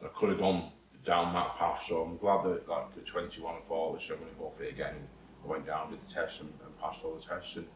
and 0.00 0.08
I 0.08 0.18
could 0.18 0.30
have 0.30 0.38
gone 0.38 0.70
down 1.04 1.32
that 1.34 1.56
path. 1.56 1.84
So 1.88 2.02
I'm 2.02 2.16
glad 2.16 2.44
that 2.44 2.68
like 2.68 2.94
the 2.96 3.02
21 3.02 3.54
and 3.54 3.64
4, 3.64 3.92
which 3.92 4.10
I'm 4.10 4.18
to 4.18 4.24
go 4.38 4.50
for 4.50 4.64
again. 4.64 4.96
I 5.46 5.50
went 5.50 5.66
down, 5.66 5.90
did 5.90 6.00
the 6.00 6.12
tests, 6.12 6.40
and, 6.40 6.52
and 6.64 6.80
passed 6.80 7.00
all 7.04 7.14
the 7.14 7.22
tests. 7.22 7.56
And, 7.56 7.66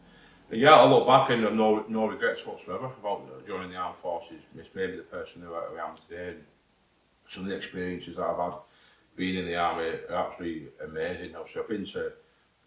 and 0.51 0.61
yeah, 0.61 0.75
I 0.75 0.89
look 0.89 1.07
back 1.07 1.31
and 1.31 1.47
I've 1.47 1.55
no 1.55 1.85
no 1.89 2.07
regrets 2.07 2.45
whatsoever 2.47 2.87
about 2.87 3.47
joining 3.47 3.71
the 3.71 3.77
armed 3.77 3.99
forces. 4.03 4.41
It's 4.57 4.75
made 4.75 4.91
me 4.91 4.97
the 4.97 5.03
person 5.05 5.43
who 5.43 5.55
I 5.55 5.87
am 5.89 5.97
today. 6.09 6.31
And 6.31 6.45
some 7.29 7.45
of 7.45 7.51
the 7.51 7.57
experiences 7.57 8.17
that 8.17 8.25
I've 8.25 8.37
had 8.39 8.59
being 9.17 9.37
in 9.39 9.47
the 9.47 9.57
army 9.57 9.85
are 10.09 10.27
absolutely 10.31 10.69
amazing. 10.85 11.37
Obviously, 11.37 11.63
I've 11.63 11.69
been 11.69 11.85
to 11.87 12.13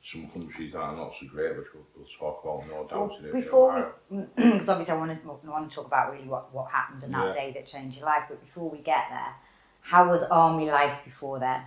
some 0.02 0.28
countries 0.30 0.74
that 0.74 0.80
are 0.80 0.96
not 0.96 1.14
so 1.16 1.26
great, 1.28 1.58
which 1.58 1.68
we'll, 1.74 1.86
we'll 1.96 2.06
talk 2.06 2.44
about 2.44 2.68
no 2.68 2.84
doubt 2.88 3.10
Well, 3.10 3.18
in 3.20 3.26
a- 3.30 3.34
before 3.34 3.96
because 4.36 4.70
obviously 4.70 4.94
I 4.94 4.98
want 4.98 5.24
to, 5.24 5.30
I 5.48 5.50
want 5.50 5.70
to 5.70 5.76
talk 5.76 5.88
about 5.88 6.12
really 6.12 6.28
what, 6.28 6.54
what 6.54 6.70
happened 6.72 7.04
and 7.04 7.14
that 7.14 7.28
Yeah. 7.36 7.42
day 7.42 7.52
that 7.54 7.68
changed 7.68 7.98
your 8.00 8.08
life. 8.08 8.24
But 8.30 8.42
before 8.42 8.70
we 8.70 8.80
get 8.80 9.06
there, 9.10 9.36
how 9.82 10.10
was 10.10 10.30
army 10.30 10.70
life 10.70 11.00
before 11.06 11.40
then? 11.40 11.62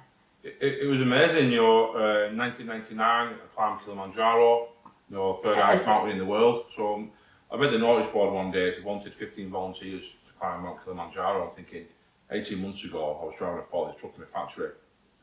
It, 0.46 0.58
it, 0.60 0.78
it 0.82 0.86
was 0.86 1.00
amazing, 1.00 1.50
you 1.50 1.56
know, 1.56 1.90
uh, 1.90 2.30
1999, 2.32 3.00
I 3.00 3.32
climbed 3.52 3.80
Kilimanjaro, 3.84 4.68
you 5.10 5.16
know, 5.16 5.40
third 5.42 5.58
highest 5.58 5.86
mountain 5.86 6.12
in 6.12 6.18
the 6.18 6.24
world. 6.24 6.66
So 6.74 6.94
um, 6.94 7.10
I 7.50 7.56
read 7.56 7.72
the 7.72 7.78
notice 7.78 8.06
board 8.12 8.32
one 8.32 8.52
day, 8.52 8.70
they 8.70 8.80
wanted 8.80 9.12
15 9.12 9.50
volunteers 9.50 10.14
to 10.26 10.32
climb 10.38 10.62
Mount 10.62 10.84
Kilimanjaro. 10.84 11.48
I'm 11.48 11.54
thinking, 11.54 11.86
18 12.30 12.62
months 12.62 12.84
ago, 12.84 13.18
I 13.20 13.24
was 13.24 13.34
driving 13.36 13.58
a 13.58 13.62
forklift 13.62 13.98
truck 13.98 14.16
in 14.16 14.22
a 14.22 14.26
factory, 14.26 14.70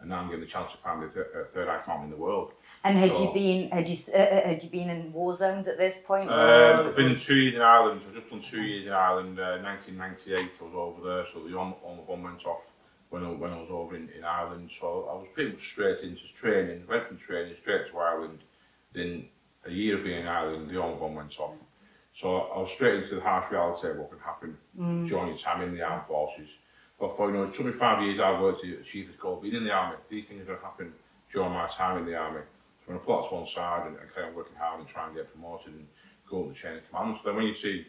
and 0.02 0.10
now 0.10 0.20
I'm 0.20 0.26
getting 0.28 0.42
the 0.42 0.46
chance 0.48 0.74
to 0.74 0.78
climb 0.80 1.00
the 1.00 1.08
th- 1.08 1.26
uh, 1.34 1.44
third 1.54 1.70
highest 1.70 1.88
mountain 1.88 2.06
in 2.06 2.12
the 2.12 2.18
world. 2.18 2.52
And 2.84 2.98
had 2.98 3.18
you 3.18 3.32
been 3.34 3.70
had 3.72 3.88
you 3.88 3.98
uh, 4.14 4.18
uh, 4.18 4.48
had 4.50 4.62
you 4.62 4.70
been 4.70 4.90
in 4.90 5.14
war 5.14 5.34
zones 5.34 5.70
at 5.70 5.78
this 5.78 6.02
point? 6.02 6.30
Um, 6.30 6.88
I've 6.88 6.96
been 6.98 7.18
two 7.18 7.36
years 7.36 7.56
in 7.56 7.62
Ireland. 7.62 8.02
I've 8.06 8.14
just 8.16 8.30
done 8.30 8.42
two 8.42 8.62
years 8.62 8.88
in 8.88 8.92
Ireland. 8.92 9.40
Uh, 9.40 9.60
1998, 9.64 10.52
I 10.60 10.64
was 10.66 10.74
over 10.74 11.08
there, 11.08 11.26
so 11.26 11.48
the 11.48 11.58
on, 11.58 11.76
on 11.86 11.96
the 11.96 12.04
bomb 12.04 12.24
went 12.24 12.46
off 12.46 12.73
when 13.14 13.24
I, 13.24 13.30
when 13.30 13.52
I 13.52 13.58
was 13.58 13.70
over 13.70 13.96
in, 13.96 14.10
in 14.18 14.24
Ireland. 14.24 14.72
So 14.72 15.08
I 15.12 15.14
was 15.14 15.28
pretty 15.36 15.52
much 15.52 15.62
straight 15.62 16.00
into 16.00 16.24
training. 16.34 16.84
Went 16.90 17.06
from 17.06 17.18
training 17.18 17.56
straight 17.56 17.86
to 17.92 18.00
Ireland. 18.00 18.40
Then 18.92 19.28
a 19.66 19.72
year 19.72 20.00
of 20.00 20.04
being 20.04 20.22
in 20.22 20.28
Ireland, 20.28 20.68
the 20.68 20.74
Omagh 20.74 21.00
bomb 21.00 21.14
went 21.14 21.40
off. 21.40 21.54
So 22.16 22.38
I 22.38 22.58
was 22.58 22.72
straight 22.72 22.96
into 22.96 23.16
the 23.16 23.22
harsh 23.22 23.52
reality 23.52 23.88
of 23.90 23.98
what 23.98 24.10
could 24.10 24.20
happen 24.20 24.58
mm. 24.76 25.08
during 25.08 25.28
your 25.28 25.38
time 25.38 25.62
in 25.62 25.76
the 25.76 25.84
armed 25.84 26.08
forces. 26.08 26.58
But 27.00 27.16
for 27.16 27.30
you 27.30 27.38
know, 27.38 27.44
it 27.44 27.54
took 27.54 27.68
me 27.68 27.72
five 27.72 28.02
years 28.02 28.20
I've 28.20 28.42
worked 28.42 28.62
to 28.62 28.80
achieve 28.80 29.08
this 29.08 29.16
goal. 29.16 29.36
Being 29.36 29.56
in 29.58 29.64
the 29.64 29.72
army, 29.72 29.98
these 30.10 30.26
things 30.26 30.48
don't 30.48 30.60
happen 30.60 30.92
during 31.32 31.52
my 31.52 31.68
time 31.68 32.00
in 32.00 32.06
the 32.06 32.18
army. 32.18 32.42
So 32.80 32.94
when 32.94 32.98
I 32.98 33.00
put 33.00 33.22
that 33.22 33.30
to 33.30 33.36
one 33.36 33.46
side 33.46 33.88
and, 33.88 33.98
and 33.98 34.12
carry 34.12 34.28
on 34.28 34.36
working 34.36 34.58
hard 34.58 34.80
and 34.80 34.90
try 34.90 35.06
and 35.06 35.16
get 35.16 35.32
promoted 35.32 35.74
and 35.74 35.88
go 36.28 36.44
up 36.44 36.50
the 36.50 36.56
chain 36.56 36.78
of 36.78 36.90
command. 36.90 37.18
So 37.18 37.30
then 37.30 37.36
when 37.36 37.46
you 37.46 37.54
see, 37.54 37.86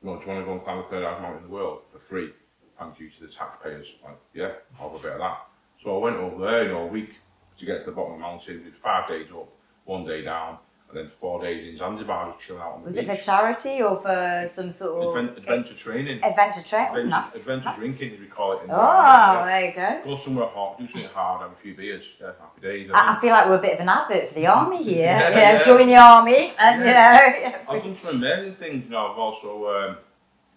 you 0.00 0.04
know, 0.04 0.16
do 0.20 0.26
you 0.26 0.32
want 0.32 0.42
to 0.42 0.44
go 0.44 0.52
and 0.52 0.62
climb 0.62 0.78
the 0.78 0.84
third 0.84 1.02
highest 1.02 1.22
mountain 1.22 1.42
in 1.42 1.48
the 1.48 1.54
world 1.54 1.82
for 1.92 1.98
free? 1.98 2.30
Thank 2.78 2.98
you 3.00 3.08
to 3.10 3.20
the 3.22 3.28
taxpayers. 3.28 3.94
Like, 4.04 4.16
yeah, 4.32 4.52
I'll 4.80 4.90
have 4.90 5.00
a 5.00 5.02
bit 5.02 5.12
of 5.12 5.18
that. 5.18 5.46
So 5.82 5.96
I 5.96 6.00
went 6.02 6.16
over 6.16 6.44
there, 6.50 6.64
you 6.64 6.68
know, 6.70 6.82
a 6.84 6.86
week 6.86 7.14
to 7.58 7.66
get 7.66 7.80
to 7.80 7.86
the 7.86 7.92
bottom 7.92 8.14
of 8.14 8.18
the 8.18 8.22
mountain. 8.24 8.64
Did 8.64 8.76
five 8.76 9.08
days 9.08 9.28
up, 9.32 9.52
one 9.84 10.04
day 10.04 10.22
down, 10.22 10.58
and 10.88 10.96
then 10.98 11.08
four 11.08 11.40
days 11.40 11.68
in 11.72 11.78
Zanzibar, 11.78 12.32
just 12.32 12.44
chilling 12.46 12.62
out 12.62 12.72
on 12.72 12.80
the 12.80 12.86
Was 12.86 12.96
beach. 12.96 13.08
it 13.08 13.16
for 13.18 13.22
charity 13.24 13.82
or 13.82 13.96
for 14.00 14.44
some 14.48 14.72
sort 14.72 15.06
of 15.06 15.16
Advent- 15.16 15.38
adventure 15.38 15.74
training? 15.74 16.24
adventure 16.24 16.62
trip? 16.62 16.88
Oh, 16.90 16.96
Adventure, 16.96 17.24
adventure 17.36 17.72
drinking, 17.76 18.14
as 18.14 18.20
we 18.20 18.26
call 18.26 18.52
it. 18.58 18.62
In 18.62 18.68
the 18.68 18.74
Oh, 18.74 18.78
army, 18.80 19.46
there 19.52 19.64
you 19.66 19.72
go. 20.02 20.10
Go 20.10 20.16
somewhere 20.16 20.46
hot, 20.46 20.78
do 20.78 20.88
something 20.88 21.10
hard, 21.10 21.42
have 21.42 21.52
a 21.52 21.56
few 21.56 21.74
beers. 21.74 22.16
Yeah, 22.20 22.32
happy 22.40 22.60
days. 22.60 22.90
I 22.92 23.12
I, 23.16 23.20
feel 23.20 23.30
like 23.30 23.46
we're 23.46 23.56
a 23.58 23.62
bit 23.62 23.74
of 23.74 23.80
an 23.80 23.88
advert 23.88 24.26
for 24.28 24.34
the 24.34 24.46
army 24.48 24.82
here. 24.82 25.04
Yeah, 25.06 25.28
know, 25.30 25.36
yeah. 25.36 25.62
join 25.62 25.86
the 25.86 25.96
army 25.96 26.52
and 26.58 26.80
you 26.80 26.86
know. 26.86 27.54
I've 27.76 27.82
done 27.84 27.94
some 27.94 28.16
amazing 28.16 28.54
things. 28.54 28.84
You 28.86 28.90
know, 28.90 29.12
I've 29.12 29.18
also 29.18 29.68
um, 29.68 29.96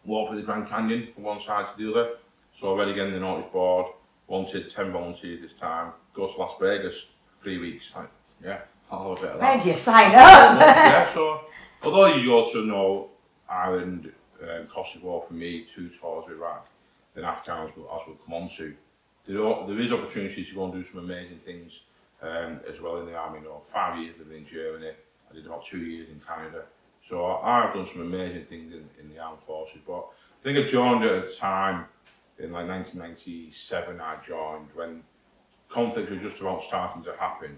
walk 0.07 0.29
through 0.29 0.37
the 0.37 0.43
Grand 0.43 0.67
Canyon 0.67 1.09
from 1.13 1.23
one 1.23 1.39
side 1.39 1.67
to 1.67 1.77
the 1.77 1.91
other. 1.91 2.11
So 2.57 2.69
already 2.69 2.91
read 2.91 3.01
again 3.01 3.13
the 3.13 3.19
notice 3.19 3.51
board, 3.51 3.93
wanted 4.27 4.71
10 4.71 4.91
volunteers 4.91 5.41
this 5.41 5.53
time, 5.53 5.91
go 6.15 6.31
to 6.31 6.39
Las 6.39 6.55
Vegas, 6.59 7.09
three 7.39 7.59
weeks. 7.59 7.93
Like, 7.95 8.09
yeah, 8.43 8.61
I'll 8.89 9.09
have 9.09 9.17
a 9.19 9.21
bit 9.21 9.31
of 9.33 9.39
that. 9.39 9.55
Where 9.55 9.63
do 9.63 9.69
you 9.69 9.75
sign 9.75 10.15
up? 10.15 10.59
yeah, 10.59 11.13
so, 11.13 11.41
although 11.83 12.15
you 12.15 12.33
also 12.33 12.63
know 12.63 13.09
Ireland, 13.47 14.11
um, 14.41 14.67
Kosovo 14.67 15.19
for 15.19 15.33
me, 15.33 15.65
two 15.65 15.89
tours 15.89 16.25
of 16.25 16.31
Iraq, 16.31 16.67
then 17.13 17.25
Afghans, 17.25 17.71
as 17.71 18.01
we'll 18.07 18.15
come 18.25 18.33
on 18.33 18.49
to. 18.57 18.73
There, 19.25 19.45
are, 19.45 19.67
there 19.67 19.79
is 19.79 19.91
opportunity 19.91 20.45
to 20.45 20.55
go 20.55 20.65
and 20.65 20.73
do 20.73 20.83
some 20.83 21.03
amazing 21.03 21.39
things 21.39 21.81
um, 22.21 22.61
as 22.71 22.79
well 22.79 23.01
in 23.01 23.07
the 23.07 23.15
army. 23.15 23.39
You 23.39 23.45
know, 23.45 23.61
five 23.71 23.99
years 23.99 24.17
living 24.17 24.37
in 24.37 24.45
Germany, 24.45 24.91
I 25.29 25.33
did 25.35 25.45
about 25.45 25.65
two 25.65 25.79
years 25.79 26.09
in 26.09 26.19
Canada, 26.19 26.63
So 27.09 27.25
I've 27.25 27.73
done 27.73 27.85
some 27.85 28.01
amazing 28.01 28.45
things 28.45 28.73
in, 28.73 28.89
in 28.99 29.13
the 29.13 29.19
armed 29.19 29.41
forces. 29.45 29.79
But 29.85 30.07
I 30.41 30.43
think 30.43 30.57
I 30.57 30.69
joined 30.69 31.03
at 31.03 31.25
a 31.25 31.35
time 31.35 31.85
in 32.39 32.51
like 32.51 32.67
1997. 32.67 34.01
I 34.01 34.17
joined 34.25 34.67
when 34.73 35.03
conflict 35.69 36.11
was 36.11 36.21
just 36.21 36.41
about 36.41 36.63
starting 36.63 37.03
to 37.03 37.13
happen. 37.13 37.57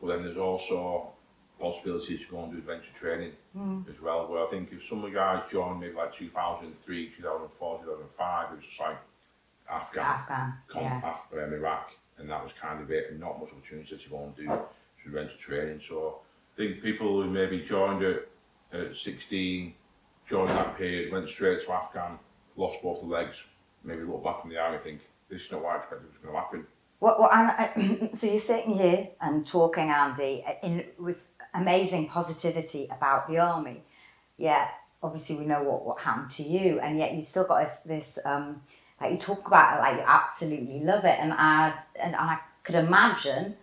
But 0.00 0.08
then 0.08 0.24
there's 0.24 0.36
also 0.36 1.12
possibilities 1.60 2.24
to 2.24 2.30
go 2.32 2.42
and 2.42 2.52
do 2.52 2.58
adventure 2.58 2.92
training 2.94 3.32
hmm. 3.54 3.82
as 3.88 4.00
well. 4.00 4.26
Where 4.26 4.44
I 4.44 4.48
think 4.48 4.72
if 4.72 4.84
some 4.84 5.04
of 5.04 5.10
the 5.10 5.16
guys 5.16 5.42
joined 5.50 5.80
maybe 5.80 5.94
like 5.94 6.12
2003, 6.12 7.10
2004, 7.16 7.78
2005, 7.84 8.52
it 8.52 8.56
was 8.56 8.64
just 8.64 8.80
like 8.80 8.96
Afghan, 9.70 10.04
Afghan, 10.04 10.54
yeah. 10.74 11.44
Iraq, 11.44 11.92
and 12.18 12.28
that 12.30 12.42
was 12.42 12.52
kind 12.54 12.80
of 12.80 12.90
it, 12.90 13.10
and 13.10 13.20
not 13.20 13.38
much 13.38 13.50
opportunity 13.52 13.96
to 13.96 14.10
go 14.10 14.24
and 14.24 14.36
do 14.36 14.46
some 14.46 14.64
adventure 15.06 15.36
training. 15.36 15.80
So 15.80 16.20
I 16.54 16.56
think 16.56 16.82
people 16.82 17.22
who 17.22 17.30
maybe 17.30 17.60
joined 17.60 18.02
at, 18.02 18.26
at 18.72 18.96
16, 18.96 19.74
joined 20.26 20.48
that 20.50 20.76
period, 20.76 21.12
went 21.12 21.28
straight 21.28 21.64
to 21.64 21.72
Afghan, 21.72 22.18
lost 22.56 22.82
both 22.82 23.00
the 23.00 23.06
legs, 23.06 23.44
maybe 23.84 24.02
look 24.02 24.22
back 24.24 24.40
in 24.44 24.50
the 24.50 24.58
army 24.58 24.76
and 24.76 24.84
think, 24.84 25.00
this 25.28 25.42
is 25.42 25.52
not 25.52 25.62
what 25.62 25.76
I 25.76 25.78
expected 25.78 26.08
was 26.08 26.18
going 26.22 26.34
to 26.34 26.40
happen. 26.40 26.66
What 26.98 27.32
I'm, 27.32 27.50
I, 27.50 28.10
so 28.14 28.26
you're 28.26 28.40
sitting 28.40 28.76
here 28.76 29.08
and 29.20 29.46
talking, 29.46 29.88
Andy, 29.88 30.44
in 30.62 30.84
with 30.98 31.26
amazing 31.54 32.08
positivity 32.08 32.88
about 32.90 33.28
the 33.28 33.38
army. 33.38 33.82
Yeah, 34.36 34.68
obviously 35.02 35.36
we 35.36 35.46
know 35.46 35.62
what, 35.62 35.84
what 35.84 36.00
happened 36.00 36.30
to 36.32 36.42
you, 36.42 36.78
and 36.80 36.98
yet 36.98 37.14
you've 37.14 37.28
still 37.28 37.46
got 37.46 37.64
this, 37.64 37.80
this 37.80 38.18
um, 38.24 38.62
like 39.00 39.12
you 39.12 39.18
talk 39.18 39.46
about 39.46 39.78
it, 39.78 39.80
like 39.80 39.96
you 39.96 40.04
absolutely 40.06 40.80
love 40.80 41.04
it, 41.04 41.18
and 41.18 41.32
I 41.32 41.68
and, 41.68 41.74
and 42.14 42.16
I 42.16 42.38
could 42.62 42.74
imagine 42.74 43.56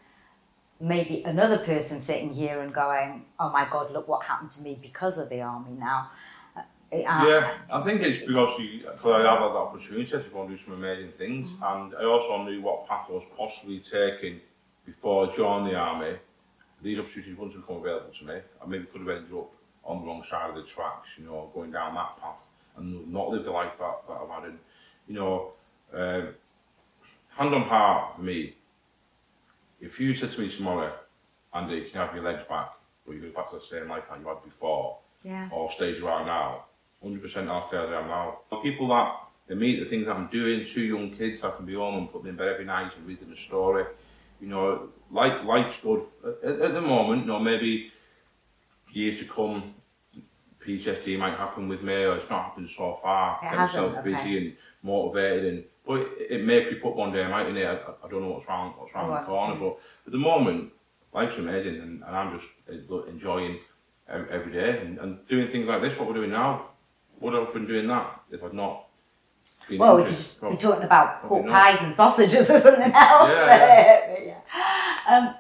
maybe 0.80 1.24
another 1.24 1.58
person 1.58 2.00
sitting 2.00 2.34
here 2.34 2.62
and 2.62 2.74
going, 2.74 3.26
"Oh 3.40 3.50
my 3.50 3.68
God, 3.70 3.92
look 3.92 4.08
what 4.08 4.24
happened 4.26 4.52
to 4.54 4.64
me 4.64 4.78
because 4.82 5.20
of 5.20 5.30
the 5.30 5.42
army." 5.42 5.72
Now, 5.78 6.12
uh, 6.56 6.62
Yeah, 6.92 7.54
I 7.72 7.82
think 7.82 8.02
it's 8.02 8.20
because 8.26 8.60
you, 8.60 8.80
because 8.80 9.22
I 9.22 9.30
have 9.30 9.40
had 9.40 9.50
that 9.50 9.66
opportunity 9.68 10.10
to 10.10 10.20
go 10.20 10.42
and 10.42 10.50
do 10.50 10.58
some 10.58 10.76
amazing 10.76 11.12
things, 11.18 11.50
and 11.62 11.96
I 11.96 12.04
also 12.06 12.44
knew 12.44 12.62
what 12.62 12.88
path 12.88 13.08
I 13.10 13.14
was 13.14 13.24
possibly 13.38 13.80
taking 13.80 14.42
before 14.86 15.30
I 15.30 15.36
joined 15.36 15.68
the 15.68 15.76
army. 15.76 16.18
These 16.82 17.00
opportunities 17.00 17.36
wouldn't 17.36 17.54
have 17.56 17.64
become 17.66 17.82
available 17.82 18.12
to 18.20 18.26
me. 18.26 18.36
I 18.62 18.66
maybe 18.68 18.86
could 18.86 19.02
have 19.02 19.10
ended 19.10 19.34
up 19.34 19.52
on 19.84 20.02
the 20.02 20.08
wrong 20.08 20.24
side 20.24 20.50
of 20.50 20.56
the 20.56 20.64
tracks, 20.64 21.10
you 21.18 21.26
know, 21.26 21.50
going 21.54 21.72
down 21.72 21.96
that 21.96 22.20
path 22.22 22.36
and 22.78 23.12
not 23.12 23.30
lived 23.30 23.46
the 23.46 23.52
life 23.52 23.72
that, 23.80 24.08
that 24.08 24.18
I've 24.22 24.30
had. 24.30 24.44
And, 24.50 24.60
you 25.08 25.16
know, 25.16 25.54
um, 25.94 26.36
hand 27.36 27.56
on 27.56 27.62
heart 27.64 28.16
for 28.16 28.22
me, 28.22 28.54
if 29.80 30.00
you 30.00 30.14
said 30.16 30.32
to 30.32 30.42
me 30.42 30.50
tomorrow, 30.50 30.94
Andy, 31.54 31.76
you 31.76 31.90
can 31.92 32.02
have 32.02 32.14
your 32.16 32.24
legs 32.24 32.44
back, 32.50 32.72
Or 33.06 33.14
you 33.14 33.22
go 33.22 33.30
back 33.32 33.50
to 33.52 33.58
the 33.58 33.62
same 33.62 33.88
life 33.88 34.04
that 34.10 34.20
you 34.20 34.28
had 34.28 34.44
before, 34.44 34.98
yeah, 35.24 35.50
or 35.52 35.72
stage 35.72 36.00
you 36.00 36.08
are 36.08 36.26
now, 36.26 36.66
100% 37.04 37.48
I'll 37.48 37.68
stay 37.68 37.78
where 37.78 37.96
I 37.96 38.02
am 38.02 38.08
now. 38.08 38.40
The 38.50 38.58
people 38.58 38.88
that 38.90 39.16
they 39.48 39.56
meet, 39.56 39.80
the 39.80 39.86
things 39.86 40.06
that 40.06 40.16
I'm 40.16 40.28
doing, 40.28 40.66
two 40.66 40.82
young 40.82 41.12
kids 41.12 41.42
that 41.42 41.56
can 41.56 41.66
be 41.66 41.76
home 41.76 41.96
and 41.96 42.12
put 42.12 42.24
them 42.24 42.32
in 42.32 42.36
bed 42.36 42.50
every 42.50 42.66
night 42.66 42.92
and 42.98 43.08
read 43.08 43.20
them 43.20 43.32
a 43.32 43.36
story, 43.36 43.86
you 44.42 44.48
know, 44.48 44.90
life, 45.12 45.44
life's 45.46 45.80
good. 45.80 46.04
At, 46.44 46.60
at 46.60 46.74
the 46.74 46.82
moment, 46.82 47.22
you 47.22 47.28
know, 47.28 47.40
maybe 47.40 47.92
years 48.92 49.18
to 49.20 49.26
come, 49.26 49.76
PTSD 50.66 51.18
might 51.18 51.38
happen 51.38 51.70
with 51.70 51.82
me, 51.82 51.94
or 51.94 52.18
it's 52.18 52.30
not 52.30 52.44
happened 52.46 52.70
so 52.70 53.00
far. 53.02 53.40
It 53.42 53.46
Get 53.46 53.58
myself 53.58 53.98
okay. 53.98 54.14
busy 54.14 54.38
and 54.38 54.58
motivated, 54.84 55.54
and 55.54 55.64
but 55.88 56.02
it, 56.02 56.28
it 56.32 56.44
may 56.46 56.66
creep 56.66 56.86
up 56.86 56.96
one 56.96 57.12
day, 57.14 57.28
mightn't 57.28 57.58
it? 57.58 57.66
I, 57.66 58.06
I 58.06 58.10
don't 58.10 58.22
know 58.22 58.30
what's 58.30 58.48
round, 58.48 58.74
what's 58.78 58.94
round 58.94 59.10
Right. 59.12 59.22
the 59.22 59.26
corner, 59.28 59.56
but 59.60 59.80
at 60.06 60.12
the 60.12 60.18
moment, 60.20 60.72
life's 61.14 61.38
amazing, 61.38 61.76
and, 61.76 62.04
and 62.04 62.16
I'm 62.16 62.38
just 62.38 62.50
enjoying 63.08 63.60
every 64.10 64.52
day 64.54 64.80
and, 64.80 65.00
and 65.00 65.28
doing 65.28 65.48
things 65.48 65.68
like 65.68 65.82
this. 65.82 65.98
What 65.98 66.08
we're 66.08 66.14
doing 66.16 66.32
now, 66.32 66.68
would 67.20 67.34
I 67.36 67.40
have 67.40 67.54
been 67.54 67.66
doing 67.68 67.88
that 67.88 68.22
if 68.32 68.44
I'd 68.44 68.54
not 68.54 68.86
been 69.68 69.80
Well, 69.80 69.98
we 69.98 70.04
could 70.04 70.12
just 70.14 70.42
be 70.42 70.56
talking 70.58 70.84
about 70.84 71.24
pork 71.24 71.46
not. 71.46 71.52
pies 71.52 71.80
and 71.82 71.94
sausages 71.94 72.50
or 72.54 72.60
something 72.60 72.92
else. 72.94 73.30
Yeah, 73.30 74.08
But 74.08 74.26
yeah. 74.28 74.38
Um, 75.10 75.36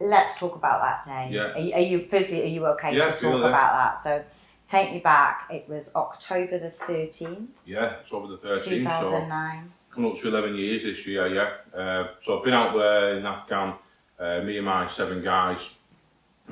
let's 0.00 0.38
talk 0.38 0.54
about 0.56 0.80
that 0.82 1.04
day. 1.06 1.34
Yeah. 1.34 1.52
Are, 1.54 1.58
you, 1.58 1.74
are 1.74 1.80
you 1.80 2.06
firstly? 2.10 2.42
Are 2.42 2.46
you 2.46 2.66
okay 2.66 2.96
Yeah, 2.96 3.10
to 3.10 3.20
talk 3.20 3.34
about 3.40 3.52
that? 3.96 4.02
So, 4.04 4.24
take 4.66 4.92
me 4.92 4.98
back. 5.00 5.48
It 5.50 5.68
was 5.68 5.94
October 5.96 6.58
the 6.58 6.70
thirteenth, 6.70 7.50
Yeah, 7.64 7.96
it's 8.02 8.12
over 8.12 8.28
the 8.28 8.36
13th, 8.38 8.64
two 8.64 8.84
so 8.84 8.90
thousand 8.90 9.28
nine. 9.28 9.72
coming 9.94 10.10
up 10.10 10.18
to 10.18 10.28
11 10.28 10.56
years 10.56 10.82
this 10.82 11.06
year, 11.06 11.28
yeah. 11.28 11.78
Uh, 11.78 12.08
so 12.22 12.38
I've 12.38 12.44
been 12.44 12.52
out 12.52 12.74
there 12.74 13.16
in 13.16 13.24
Afghan, 13.24 13.74
uh, 14.18 14.40
me 14.40 14.56
and 14.56 14.66
my 14.66 14.88
seven 14.88 15.22
guys 15.22 15.74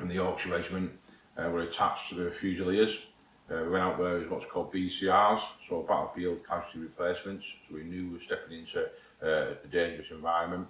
in 0.01 0.07
the 0.07 0.15
Yorkshire 0.15 0.51
Regiment 0.51 0.91
uh, 1.37 1.49
were 1.49 1.61
attached 1.61 2.09
to 2.09 2.15
the 2.15 2.31
Fusiliers. 2.31 3.07
Uh, 3.51 3.63
we 3.63 3.71
went 3.71 3.83
out 3.83 3.97
there 3.97 4.17
as 4.17 4.29
what's 4.29 4.45
called 4.45 4.73
BCRs, 4.73 5.41
so 5.67 5.81
Battlefield 5.81 6.47
Casualty 6.47 6.79
Replacements, 6.79 7.45
so 7.67 7.75
we 7.75 7.83
knew 7.83 8.07
we 8.07 8.13
were 8.13 8.21
stepping 8.21 8.59
into 8.59 8.81
uh, 9.21 9.55
a 9.61 9.67
dangerous 9.69 10.11
environment. 10.11 10.65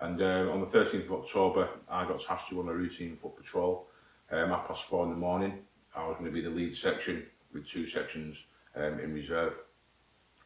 And 0.00 0.20
uh, 0.20 0.50
on 0.52 0.60
the 0.60 0.66
13th 0.66 1.06
of 1.06 1.12
October, 1.12 1.68
I 1.88 2.04
got 2.04 2.20
tasked 2.20 2.48
to 2.48 2.60
run 2.60 2.68
a 2.68 2.76
routine 2.76 3.16
foot 3.16 3.36
patrol, 3.36 3.86
um, 4.32 4.50
half 4.50 4.66
past 4.66 4.84
four 4.84 5.04
in 5.04 5.10
the 5.10 5.16
morning. 5.16 5.60
I 5.94 6.06
was 6.06 6.16
going 6.18 6.26
to 6.26 6.32
be 6.32 6.40
the 6.40 6.50
lead 6.50 6.76
section 6.76 7.26
with 7.52 7.68
two 7.68 7.86
sections 7.86 8.44
um, 8.74 8.98
in 8.98 9.14
reserve. 9.14 9.56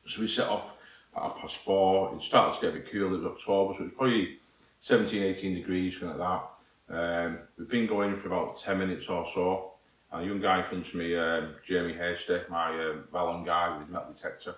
So 0.07 0.21
we 0.21 0.29
set 0.29 0.49
off 0.49 0.75
half 1.15 1.39
past 1.39 1.57
four. 1.57 2.15
It 2.15 2.23
started 2.23 2.61
to 2.61 2.67
get 2.67 2.75
a 2.75 2.79
bit 2.79 2.93
cool. 2.93 3.15
It 3.15 3.19
was 3.19 3.25
October, 3.25 3.75
so 3.75 3.81
it 3.81 3.85
was 3.85 3.95
probably 3.97 4.39
17, 4.81 5.23
18 5.23 5.55
degrees, 5.55 5.99
something 5.99 6.19
like 6.19 6.43
that. 6.89 7.25
Um, 7.25 7.39
we've 7.59 7.69
been 7.69 7.87
going 7.87 8.17
for 8.17 8.29
about 8.29 8.61
10 8.61 8.79
minutes 8.79 9.09
or 9.09 9.27
so. 9.27 9.73
And 10.11 10.25
a 10.25 10.27
young 10.27 10.41
guy 10.41 10.59
in 10.59 10.65
front 10.65 10.87
of 10.87 10.95
me, 10.95 11.17
um, 11.17 11.55
Jamie 11.65 11.95
Hasty, 11.95 12.41
my 12.51 12.69
um, 12.69 13.05
Vallon 13.13 13.45
guy 13.45 13.79
with 13.79 13.89
metal 13.89 14.13
detector, 14.13 14.55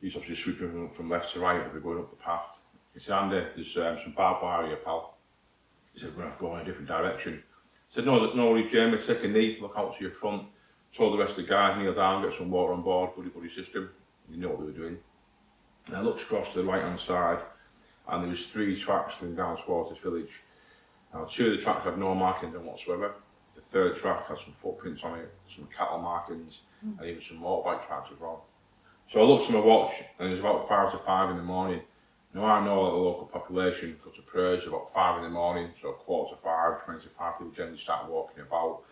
he's 0.00 0.16
obviously 0.16 0.36
sweeping 0.36 0.70
from, 0.70 0.88
from 0.88 1.10
left 1.10 1.32
to 1.32 1.40
right 1.40 1.60
as 1.60 1.72
we're 1.72 1.80
going 1.80 1.98
up 1.98 2.10
the 2.10 2.16
path. 2.16 2.60
He 2.94 3.00
said, 3.00 3.18
Andy, 3.18 3.44
there's 3.54 3.76
um, 3.76 3.98
some 4.02 4.12
barbed 4.12 4.42
wire 4.42 4.66
here, 4.66 4.76
pal. 4.76 5.14
He 5.92 6.00
said, 6.00 6.10
we're 6.10 6.22
going 6.22 6.26
to 6.26 6.30
have 6.30 6.38
to 6.38 6.44
go 6.44 6.56
in 6.56 6.62
a 6.62 6.64
different 6.64 6.88
direction. 6.88 7.42
I 7.44 7.94
said, 7.94 8.06
no, 8.06 8.32
no 8.32 8.50
worries, 8.50 8.72
Jamie, 8.72 8.98
take 8.98 9.24
a 9.24 9.28
knee, 9.28 9.58
look 9.60 9.74
out 9.76 9.96
to 9.96 10.02
your 10.02 10.12
front. 10.12 10.44
Told 10.94 11.14
the 11.14 11.22
rest 11.22 11.38
of 11.38 11.44
the 11.44 11.50
guys, 11.50 11.78
kneel 11.78 11.94
down, 11.94 12.22
get 12.22 12.34
some 12.34 12.50
water 12.50 12.74
on 12.74 12.82
board, 12.82 13.16
buddy 13.16 13.30
buddy 13.30 13.48
system. 13.48 13.90
You 14.30 14.38
know 14.38 14.48
what 14.48 14.60
we 14.60 14.66
were 14.66 14.72
doing. 14.72 14.98
And 15.86 15.96
I 15.96 16.00
looked 16.00 16.22
across 16.22 16.52
to 16.52 16.58
the 16.58 16.64
right 16.64 16.82
hand 16.82 17.00
side 17.00 17.38
and 18.08 18.22
there 18.22 18.30
was 18.30 18.46
three 18.46 18.78
tracks 18.78 19.14
going 19.20 19.34
down 19.34 19.56
towards 19.58 19.90
this 19.90 19.98
village. 19.98 20.40
Now 21.12 21.24
two 21.24 21.46
of 21.46 21.52
the 21.52 21.58
tracks 21.58 21.84
had 21.84 21.98
no 21.98 22.14
markings 22.14 22.54
on 22.54 22.64
whatsoever. 22.64 23.14
The 23.54 23.60
third 23.60 23.96
track 23.96 24.26
had 24.26 24.38
some 24.38 24.54
footprints 24.54 25.04
on 25.04 25.18
it, 25.18 25.32
some 25.48 25.68
cattle 25.76 25.98
markings 25.98 26.60
and 26.98 27.08
even 27.08 27.20
some 27.20 27.38
motorbike 27.38 27.86
tracks 27.86 28.10
as 28.12 28.20
well. 28.20 28.44
So 29.12 29.20
I 29.20 29.24
looked 29.24 29.46
at 29.46 29.52
my 29.52 29.60
watch 29.60 30.02
and 30.18 30.28
it 30.28 30.30
was 30.32 30.40
about 30.40 30.68
five 30.68 30.90
to 30.92 30.98
five 30.98 31.30
in 31.30 31.36
the 31.36 31.42
morning. 31.42 31.80
Now 32.34 32.44
I 32.46 32.64
know 32.64 32.84
that 32.84 32.90
the 32.92 32.96
local 32.96 33.26
population 33.26 33.98
go 34.02 34.10
to 34.10 34.22
prayers 34.22 34.66
about 34.66 34.92
five 34.92 35.18
in 35.18 35.24
the 35.24 35.30
morning, 35.30 35.68
so 35.80 35.92
quarter 35.92 36.34
to 36.34 36.40
five, 36.40 36.84
20 36.84 37.02
to 37.02 37.08
five 37.10 37.38
people 37.38 37.52
generally 37.52 37.78
start 37.78 38.10
walking 38.10 38.42
about. 38.42 38.82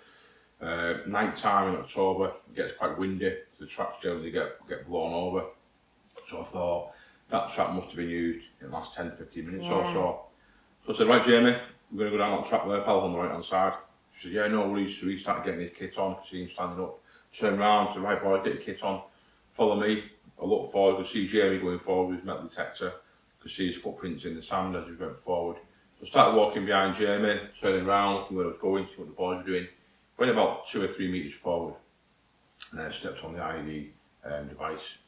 Uh, 0.60 0.98
night 1.06 1.36
time 1.36 1.72
in 1.72 1.80
October, 1.80 2.32
it 2.50 2.54
gets 2.54 2.74
quite 2.74 2.98
windy, 2.98 3.30
so 3.58 3.64
the 3.64 3.66
tracks 3.66 4.02
generally 4.02 4.30
get, 4.30 4.68
get 4.68 4.86
blown 4.86 5.14
over. 5.14 5.44
So 6.30 6.42
I 6.42 6.44
thought, 6.44 6.92
that 7.30 7.50
trap 7.52 7.72
must 7.72 7.88
have 7.88 7.96
been 7.96 8.08
used 8.08 8.40
in 8.60 8.68
the 8.68 8.72
last 8.72 8.94
10, 8.94 9.16
15 9.16 9.46
minutes 9.46 9.66
yeah. 9.66 9.74
or 9.74 9.84
so. 9.86 10.20
So 10.86 10.92
I 10.92 10.96
said, 10.96 11.08
right, 11.08 11.24
Jamie, 11.24 11.56
we're 11.90 11.98
going 11.98 12.12
to 12.12 12.18
go 12.18 12.18
down 12.18 12.40
that 12.40 12.48
trap 12.48 12.68
there, 12.68 12.82
pal, 12.82 13.00
on 13.00 13.12
the 13.12 13.18
right-hand 13.18 13.44
side. 13.44 13.72
She 14.16 14.28
said, 14.28 14.32
yeah, 14.32 14.46
no 14.46 14.68
worries. 14.68 14.96
So 14.96 15.06
he 15.06 15.16
started 15.16 15.44
getting 15.44 15.60
his 15.60 15.76
kit 15.76 15.98
on, 15.98 16.16
see 16.24 16.42
him 16.42 16.48
standing 16.48 16.84
up. 16.84 17.00
Turned 17.32 17.58
round, 17.58 17.94
said, 17.94 18.02
right, 18.02 18.22
boy, 18.22 18.36
get 18.42 18.54
your 18.54 18.62
kit 18.62 18.82
on, 18.84 19.02
follow 19.50 19.76
me. 19.80 20.04
I 20.40 20.44
looked 20.44 20.72
forward, 20.72 20.94
I 20.94 20.96
could 20.98 21.06
see 21.06 21.26
Jamie 21.26 21.58
going 21.58 21.78
forward 21.78 22.10
with 22.10 22.18
his 22.18 22.26
metal 22.26 22.44
detector. 22.44 22.88
I 22.88 23.42
could 23.42 23.50
see 23.50 23.72
his 23.72 23.82
footprints 23.82 24.24
in 24.24 24.36
the 24.36 24.42
sand 24.42 24.76
as 24.76 24.86
he 24.86 24.94
went 24.94 25.18
forward. 25.18 25.56
So 25.98 26.06
I 26.06 26.08
started 26.08 26.36
walking 26.36 26.64
behind 26.64 26.96
Jamie, 26.96 27.40
turning 27.60 27.86
round, 27.86 28.18
looking 28.18 28.36
where 28.36 28.46
I 28.46 28.48
was 28.50 28.58
going, 28.60 28.86
see 28.86 28.94
what 28.96 29.08
the 29.08 29.14
boys 29.14 29.38
were 29.38 29.50
doing. 29.50 29.68
Went 30.16 30.30
about 30.30 30.68
two 30.68 30.82
or 30.82 30.88
three 30.88 31.10
metres 31.10 31.34
forward, 31.34 31.74
and 32.70 32.80
then 32.80 32.92
stepped 32.92 33.24
on 33.24 33.32
the 33.32 33.40
IED 33.40 33.90
um, 34.24 34.48
device. 34.48 34.98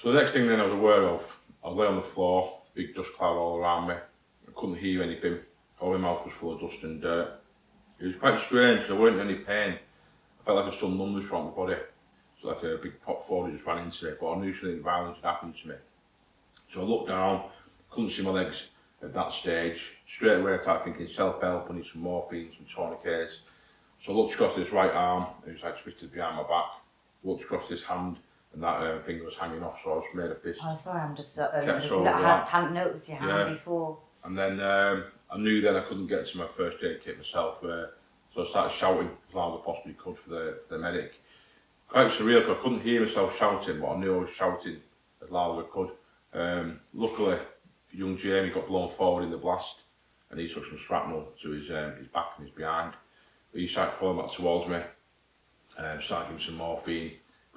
So 0.00 0.12
the 0.12 0.20
next 0.20 0.30
thing 0.30 0.46
then 0.46 0.60
I 0.60 0.64
was 0.64 0.74
aware 0.74 1.02
of, 1.08 1.40
I 1.64 1.70
lay 1.70 1.84
on 1.84 1.96
the 1.96 2.02
floor, 2.02 2.60
big 2.72 2.94
dust 2.94 3.14
cloud 3.14 3.34
all 3.34 3.56
around 3.56 3.88
me. 3.88 3.94
I 3.94 4.50
couldn't 4.54 4.76
hear 4.76 5.02
anything. 5.02 5.40
All 5.80 5.90
my 5.90 5.98
mouth 5.98 6.24
was 6.24 6.34
full 6.34 6.54
of 6.54 6.60
dust 6.60 6.84
and 6.84 7.02
dirt. 7.02 7.40
It 7.98 8.06
was 8.06 8.14
quite 8.14 8.38
strange, 8.38 8.86
there 8.86 8.94
weren't 8.94 9.18
any 9.18 9.34
pain. 9.34 9.72
I 9.72 10.44
felt 10.44 10.64
like 10.64 10.72
a 10.72 10.76
still 10.76 10.90
numbness 10.90 11.24
from 11.24 11.46
my 11.46 11.50
body. 11.50 11.74
It's 12.36 12.44
like 12.44 12.62
a 12.62 12.78
big 12.80 13.02
pot 13.02 13.26
forward 13.26 13.52
just 13.52 13.66
ran 13.66 13.84
into 13.84 14.08
it, 14.08 14.20
but 14.20 14.34
I 14.34 14.38
knew 14.38 14.52
something 14.52 14.80
violent 14.84 15.16
had 15.16 15.24
happened 15.24 15.56
to 15.56 15.68
me. 15.70 15.74
So 16.68 16.82
I 16.82 16.84
looked 16.84 17.08
down, 17.08 17.46
couldn't 17.90 18.10
see 18.10 18.22
my 18.22 18.30
legs 18.30 18.68
at 19.02 19.12
that 19.14 19.32
stage. 19.32 19.98
Straight 20.06 20.38
away 20.38 20.54
I 20.54 20.62
started 20.62 20.84
thinking 20.84 21.12
self-help, 21.12 21.68
I 21.68 21.74
need 21.74 21.86
some 21.86 22.02
morphine, 22.02 22.52
some 22.56 22.66
tourniquets. 22.72 23.40
So 24.00 24.12
I 24.12 24.14
looked 24.14 24.34
across 24.34 24.54
this 24.54 24.70
right 24.70 24.92
arm, 24.92 25.26
it 25.44 25.54
was 25.54 25.64
like 25.64 25.76
twisted 25.76 26.12
behind 26.12 26.36
my 26.36 26.44
back. 26.44 26.66
Looked 27.24 27.42
across 27.42 27.68
this 27.68 27.82
hand, 27.82 28.18
and 28.52 28.62
that 28.62 28.76
uh, 28.82 28.98
finger 29.00 29.24
was 29.24 29.36
hanging 29.36 29.62
off, 29.62 29.80
so 29.82 29.98
I 29.98 30.02
just 30.02 30.14
made 30.14 30.30
a 30.30 30.34
fist. 30.34 30.60
Oh, 30.64 30.74
sorry, 30.74 31.00
I'm 31.00 31.14
just, 31.14 31.38
uh, 31.38 31.50
just 31.80 31.92
not, 32.02 32.20
that. 32.22 32.48
hadn't 32.48 32.74
noticed 32.74 33.08
your 33.08 33.18
hand 33.18 33.30
Yeah. 33.30 33.54
before. 33.54 33.98
And 34.24 34.36
then 34.36 34.60
um, 34.60 35.04
I 35.30 35.38
knew 35.38 35.60
then 35.60 35.76
I 35.76 35.80
couldn't 35.80 36.06
get 36.06 36.26
to 36.28 36.38
my 36.38 36.46
first 36.46 36.82
aid 36.82 37.00
kit 37.02 37.16
myself, 37.18 37.62
uh, 37.64 37.86
so 38.34 38.42
I 38.42 38.44
started 38.46 38.72
shouting 38.74 39.10
as 39.28 39.34
loud 39.34 39.54
as 39.54 39.60
I 39.60 39.64
possibly 39.64 39.92
could 39.94 40.18
for 40.18 40.30
the, 40.30 40.58
for 40.66 40.74
the 40.74 40.80
medic. 40.80 41.20
Quite 41.88 42.08
surreal 42.08 42.40
because 42.40 42.58
I 42.58 42.62
couldn't 42.62 42.80
hear 42.82 43.00
myself 43.00 43.36
shouting, 43.38 43.80
but 43.80 43.92
I 43.94 43.98
knew 43.98 44.14
I 44.16 44.18
was 44.20 44.30
shouting 44.30 44.76
as 45.22 45.30
loud 45.30 45.58
as 45.58 45.64
I 45.64 45.68
could. 45.68 45.90
Um, 46.34 46.80
luckily, 46.92 47.38
young 47.92 48.16
Jamie 48.16 48.50
got 48.50 48.66
blown 48.68 48.90
forward 48.90 49.24
in 49.24 49.30
the 49.30 49.38
blast, 49.38 49.82
and 50.30 50.38
he 50.38 50.48
took 50.48 50.66
some 50.66 50.76
shrapnel 50.76 51.28
to 51.40 51.50
his 51.52 51.70
um, 51.70 51.96
his 51.96 52.08
back 52.08 52.32
and 52.36 52.46
his 52.46 52.54
behind. 52.54 52.92
But 53.52 53.62
he 53.62 53.66
started 53.66 53.96
crawling 53.96 54.20
back 54.20 54.30
towards 54.34 54.68
me, 54.68 54.76
um, 55.78 56.02
started 56.02 56.26
giving 56.26 56.42
some 56.42 56.56
morphine, 56.56 57.12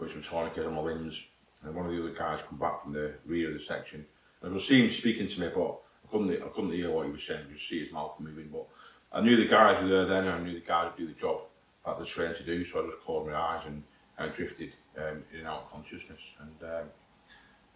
some 0.10 0.24
tourniquet 0.24 0.66
on 0.66 0.74
my 0.74 0.82
limbs, 0.82 1.28
and 1.64 1.76
one 1.76 1.86
of 1.86 1.92
the 1.92 2.00
other 2.02 2.14
guys 2.14 2.40
come 2.48 2.58
back 2.58 2.84
from 2.84 2.94
the 2.94 3.14
rear 3.26 3.50
of 3.50 3.54
the 3.54 3.60
section. 3.60 4.06
And 4.42 4.52
I 4.52 4.54
could 4.56 4.66
see 4.66 4.84
him 4.84 4.92
speaking 4.92 5.28
to 5.28 5.42
me, 5.42 5.50
but 5.54 5.80
I 6.06 6.12
couldn't, 6.12 6.32
I 6.42 6.48
couldn't 6.48 6.72
hear 6.72 6.90
what 6.90 7.06
he 7.06 7.12
was 7.12 7.24
saying, 7.24 7.46
just 7.54 7.68
see 7.68 7.84
his 7.84 7.92
mouth 7.94 8.20
moving. 8.20 8.50
But 8.52 8.66
I 9.14 9.22
knew 9.22 9.36
the 9.36 9.46
guys 9.46 9.82
were 9.82 9.90
there 9.90 10.06
then, 10.06 10.26
and 10.26 10.32
I 10.32 10.40
knew 10.40 10.54
the 10.54 10.66
guys 10.66 10.92
would 10.92 10.98
do 10.98 11.14
the 11.14 11.20
job 11.20 11.42
that 11.86 11.98
they're 11.98 12.06
trained 12.06 12.38
to 12.38 12.44
do, 12.44 12.64
so 12.66 12.84
I 12.84 12.90
just 12.90 13.02
closed 13.02 13.30
my 13.30 13.36
eyes 13.36 13.64
and 13.66 13.84
I 14.18 14.28
drifted 14.28 14.74
um, 14.98 15.24
in 15.32 15.40
and 15.40 15.48
out 15.48 15.64
of 15.64 15.72
consciousness. 15.72 16.20
And 16.40 16.70
um, 16.72 16.86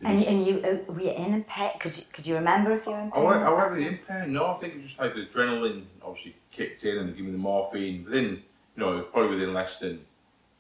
And, 0.04 0.24
and 0.24 0.46
you, 0.46 0.62
uh, 0.64 0.92
were 0.92 1.02
you 1.02 1.12
in 1.12 1.44
pain? 1.46 1.72
Could 1.80 1.98
you, 1.98 2.04
could 2.12 2.28
you 2.28 2.36
remember 2.36 2.72
if 2.72 2.86
you 2.86 2.92
were 2.92 3.00
in 3.00 3.12
I 3.14 3.20
went, 3.20 3.44
I 3.44 3.54
went 3.54 3.72
with 3.72 3.80
the 3.80 3.88
in 3.88 3.98
pain. 3.98 4.34
No, 4.34 4.48
I 4.48 4.58
think 4.58 4.74
it 4.74 4.78
was 4.78 4.86
just 4.88 5.00
like 5.00 5.14
the 5.14 5.26
adrenaline 5.26 5.84
obviously 6.02 6.36
kicked 6.52 6.84
in 6.84 6.98
and 6.98 7.20
me 7.20 7.32
the 7.32 7.38
morphine. 7.38 8.04
Within, 8.04 8.26
you 8.26 8.84
know, 8.84 9.02
probably 9.04 9.38
within 9.38 9.54
less 9.54 9.80
than 9.80 10.02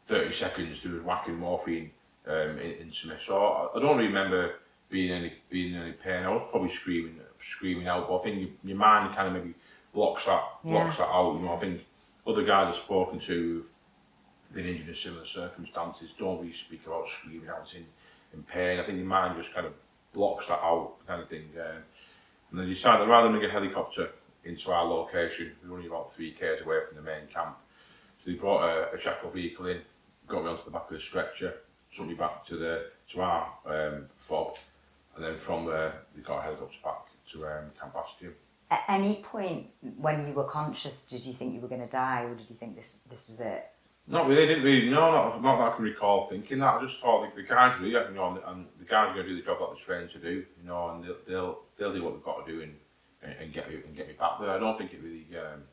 30 0.07 0.33
seconds, 0.33 0.83
they 0.83 0.89
were 0.89 1.01
whacking 1.01 1.35
morphine 1.35 1.91
um, 2.27 2.59
in, 2.59 2.71
into 2.81 3.09
me. 3.09 3.15
So 3.19 3.37
I, 3.37 3.77
I 3.77 3.81
don't 3.81 3.97
remember 3.97 4.55
being 4.89 5.11
any 5.11 5.33
being 5.49 5.73
in 5.73 5.81
any 5.81 5.91
pain. 5.93 6.23
I 6.23 6.29
was 6.29 6.47
probably 6.49 6.69
screaming, 6.69 7.19
screaming 7.41 7.87
out, 7.87 8.07
but 8.07 8.19
I 8.19 8.23
think 8.23 8.39
your, 8.39 8.49
your 8.63 8.77
mind 8.77 9.15
kind 9.15 9.27
of 9.27 9.33
maybe 9.33 9.55
blocks 9.93 10.25
that 10.25 10.43
blocks 10.63 10.97
that 10.97 11.09
out. 11.09 11.37
You 11.39 11.45
know, 11.45 11.53
I 11.53 11.59
think 11.59 11.81
other 12.27 12.43
guys 12.43 12.75
I've 12.75 12.81
spoken 12.81 13.19
to 13.19 13.33
who've 13.33 13.71
been 14.53 14.65
injured 14.65 14.87
in 14.87 14.95
similar 14.95 15.25
circumstances 15.25 16.13
don't 16.17 16.39
really 16.39 16.53
speak 16.53 16.85
about 16.85 17.07
screaming 17.09 17.49
out 17.49 17.73
in, 17.75 17.85
in 18.33 18.43
pain. 18.43 18.79
I 18.79 18.83
think 18.83 18.97
your 18.97 19.07
mind 19.07 19.35
just 19.37 19.53
kind 19.53 19.65
of 19.65 19.73
blocks 20.13 20.47
that 20.47 20.59
out, 20.59 20.93
kind 21.07 21.21
of 21.21 21.29
thing. 21.29 21.49
Um, 21.59 21.83
and 22.51 22.59
they 22.59 22.65
decided 22.65 23.07
rather 23.07 23.29
than 23.29 23.41
get 23.41 23.49
a 23.49 23.53
helicopter 23.53 24.09
into 24.43 24.71
our 24.71 24.85
location, 24.85 25.53
we 25.63 25.69
were 25.69 25.77
only 25.77 25.87
about 25.87 26.13
three 26.13 26.31
k's 26.31 26.61
away 26.61 26.79
from 26.87 26.95
the 26.95 27.01
main 27.01 27.27
camp. 27.33 27.57
So 28.23 28.31
they 28.31 28.37
brought 28.37 28.63
a, 28.63 28.93
a 28.93 28.97
Jackal 28.97 29.31
vehicle 29.31 29.67
in, 29.67 29.81
got 30.27 30.43
me 30.43 30.49
onto 30.49 30.65
the 30.65 30.71
back 30.71 30.89
of 30.89 30.95
the 30.95 30.99
stretcher, 30.99 31.53
took 31.95 32.07
me 32.07 32.13
back 32.13 32.45
to 32.47 32.57
the 32.57 32.85
to 33.09 33.21
our 33.21 33.47
um, 33.65 34.05
fob, 34.17 34.57
and 35.15 35.23
then 35.23 35.37
from 35.37 35.65
there 35.65 35.93
they 36.15 36.21
got 36.21 36.39
a 36.39 36.41
helicopter 36.41 36.77
back 36.83 37.05
to 37.31 37.45
um, 37.45 37.71
Camp 37.79 37.93
Bastion. 37.93 38.33
At 38.71 38.83
any 38.89 39.21
point 39.23 39.67
when 39.97 40.27
you 40.27 40.33
were 40.33 40.45
conscious, 40.45 41.05
did 41.05 41.23
you 41.25 41.33
think 41.33 41.53
you 41.53 41.59
were 41.59 41.67
going 41.67 41.81
to 41.81 41.87
die, 41.87 42.23
or 42.23 42.35
did 42.35 42.49
you 42.49 42.55
think 42.55 42.75
this 42.75 42.99
this 43.09 43.29
was 43.29 43.39
it? 43.39 43.65
Not 44.07 44.27
really, 44.27 44.45
didn't 44.45 44.63
really. 44.63 44.89
No, 44.89 45.11
not, 45.11 45.41
not 45.41 45.57
that 45.57 45.73
I 45.73 45.75
can 45.75 45.85
recall 45.85 46.27
thinking 46.29 46.59
that. 46.59 46.75
I 46.75 46.81
just 46.81 46.99
thought 46.99 47.27
the, 47.35 47.41
the 47.41 47.47
guys 47.47 47.79
really, 47.79 47.91
you 47.93 48.13
know, 48.13 48.29
and, 48.29 48.39
and 48.45 48.65
the 48.77 48.85
guys 48.85 49.09
are 49.09 49.13
going 49.15 49.25
to 49.25 49.31
do 49.31 49.35
the 49.37 49.45
job 49.45 49.57
that 49.59 49.67
they're 49.75 49.85
trained 49.85 50.11
to 50.11 50.19
do, 50.19 50.45
you 50.61 50.67
know, 50.67 50.89
and 50.89 51.03
they'll 51.03 51.17
they'll, 51.27 51.59
they'll 51.77 51.93
do 51.93 52.03
what 52.03 52.13
they've 52.13 52.23
got 52.23 52.45
to 52.45 52.51
do 52.51 52.61
and, 52.61 52.75
and, 53.23 53.33
and 53.39 53.53
get 53.53 53.67
me 53.67 53.81
and 53.83 53.95
get 53.95 54.07
me 54.07 54.13
back 54.13 54.39
there. 54.39 54.51
I 54.51 54.59
don't 54.59 54.77
think 54.77 54.93
it 54.93 55.01
really 55.01 55.25
um, 55.37 55.63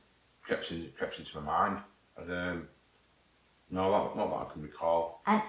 crept 0.42 0.70
in, 0.70 0.90
crept 0.96 1.18
into 1.18 1.40
my 1.40 1.44
mind. 1.44 1.78
And, 2.16 2.30
um, 2.32 2.68
no, 3.72 3.90
not, 3.90 4.16
not 4.16 4.30
that 4.30 4.46
I 4.46 4.52
can 4.52 4.62
recall. 4.62 5.22
And 5.26 5.42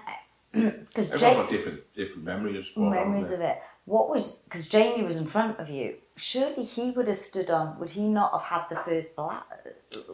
because 0.88 1.12
Everyone's 1.12 1.48
Jamie, 1.50 1.56
different 1.56 1.94
different 1.94 2.24
memories. 2.24 2.72
Haven't 2.74 2.90
memories 2.90 3.32
of 3.32 3.40
it. 3.40 3.58
What 3.84 4.08
was 4.08 4.38
because 4.38 4.66
Jamie 4.66 5.04
was 5.04 5.20
in 5.20 5.26
front 5.26 5.60
of 5.60 5.68
you? 5.68 5.96
Surely 6.16 6.64
he 6.64 6.90
would 6.90 7.06
have 7.06 7.18
stood 7.18 7.50
on. 7.50 7.78
Would 7.78 7.90
he 7.90 8.02
not 8.02 8.32
have 8.32 8.42
had 8.42 8.68
the 8.70 8.82
first 8.82 9.14
blast? 9.14 9.44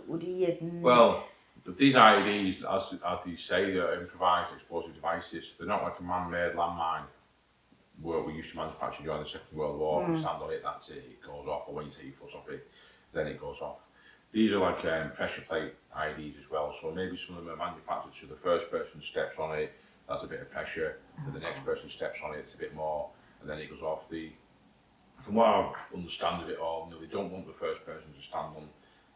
Would 0.09 0.23
he 0.23 0.43
have? 0.45 0.59
Well, 0.61 1.25
these 1.77 1.95
IEDs, 1.95 2.65
as, 2.65 2.99
as 3.07 3.19
they 3.25 3.37
say, 3.37 3.73
they're 3.73 4.01
improvised 4.01 4.55
explosive 4.55 4.95
devices. 4.95 5.55
They're 5.59 5.69
not 5.69 5.85
like 5.85 6.01
a 6.01 6.03
man-made 6.03 6.55
landmine 6.55 7.05
where 8.01 8.23
we 8.23 8.33
used 8.33 8.51
to 8.53 8.57
manufacture 8.57 9.03
during 9.05 9.23
the 9.23 9.29
Second 9.29 9.57
World 9.57 9.79
War. 9.79 10.09
You 10.09 10.19
stand 10.19 10.43
on 10.43 10.51
it, 10.51 10.63
that's 10.65 10.89
it, 10.89 11.05
it 11.11 11.23
goes 11.23 11.47
off. 11.47 11.69
Or 11.69 11.75
when 11.75 11.87
you 11.87 11.93
take 11.93 12.07
your 12.07 12.15
foot 12.15 12.35
off 12.35 12.49
it, 12.49 12.67
then 13.13 13.27
it 13.27 13.39
goes 13.39 13.61
off. 13.61 13.77
These 14.33 14.53
are 14.53 14.59
like 14.59 14.85
um, 14.87 15.11
pressure 15.11 15.43
plate 15.43 15.75
IEDs 15.97 16.39
as 16.39 16.51
well. 16.51 16.75
So 16.81 16.93
maybe 16.93 17.17
some 17.17 17.37
of 17.37 17.45
them 17.45 17.55
are 17.55 17.67
manufactured 17.67 18.15
so 18.15 18.27
the 18.27 18.35
first 18.35 18.71
person 18.71 19.03
steps 19.03 19.39
on 19.39 19.59
it, 19.59 19.73
that's 20.09 20.25
a 20.25 20.27
bit 20.27 20.41
of 20.41 20.51
pressure. 20.51 20.99
Then 21.25 21.35
the 21.35 21.41
next 21.41 21.65
person 21.65 21.89
steps 21.89 22.19
on 22.25 22.35
it, 22.35 22.45
it's 22.47 22.55
a 22.55 22.59
bit 22.59 22.75
more, 22.75 23.09
and 23.41 23.49
then 23.49 23.59
it 23.59 23.71
goes 23.71 23.83
off. 23.83 24.09
The 24.09 24.31
from 25.23 25.35
what 25.35 25.47
I 25.47 25.73
understand 25.95 26.43
of 26.43 26.49
it 26.49 26.59
all, 26.59 26.87
you 26.89 26.95
know, 26.95 27.01
they 27.01 27.13
don't 27.13 27.31
want 27.31 27.47
the 27.47 27.53
first 27.53 27.85
person 27.85 28.13
to 28.17 28.23
stand 28.23 28.57
on 28.57 28.69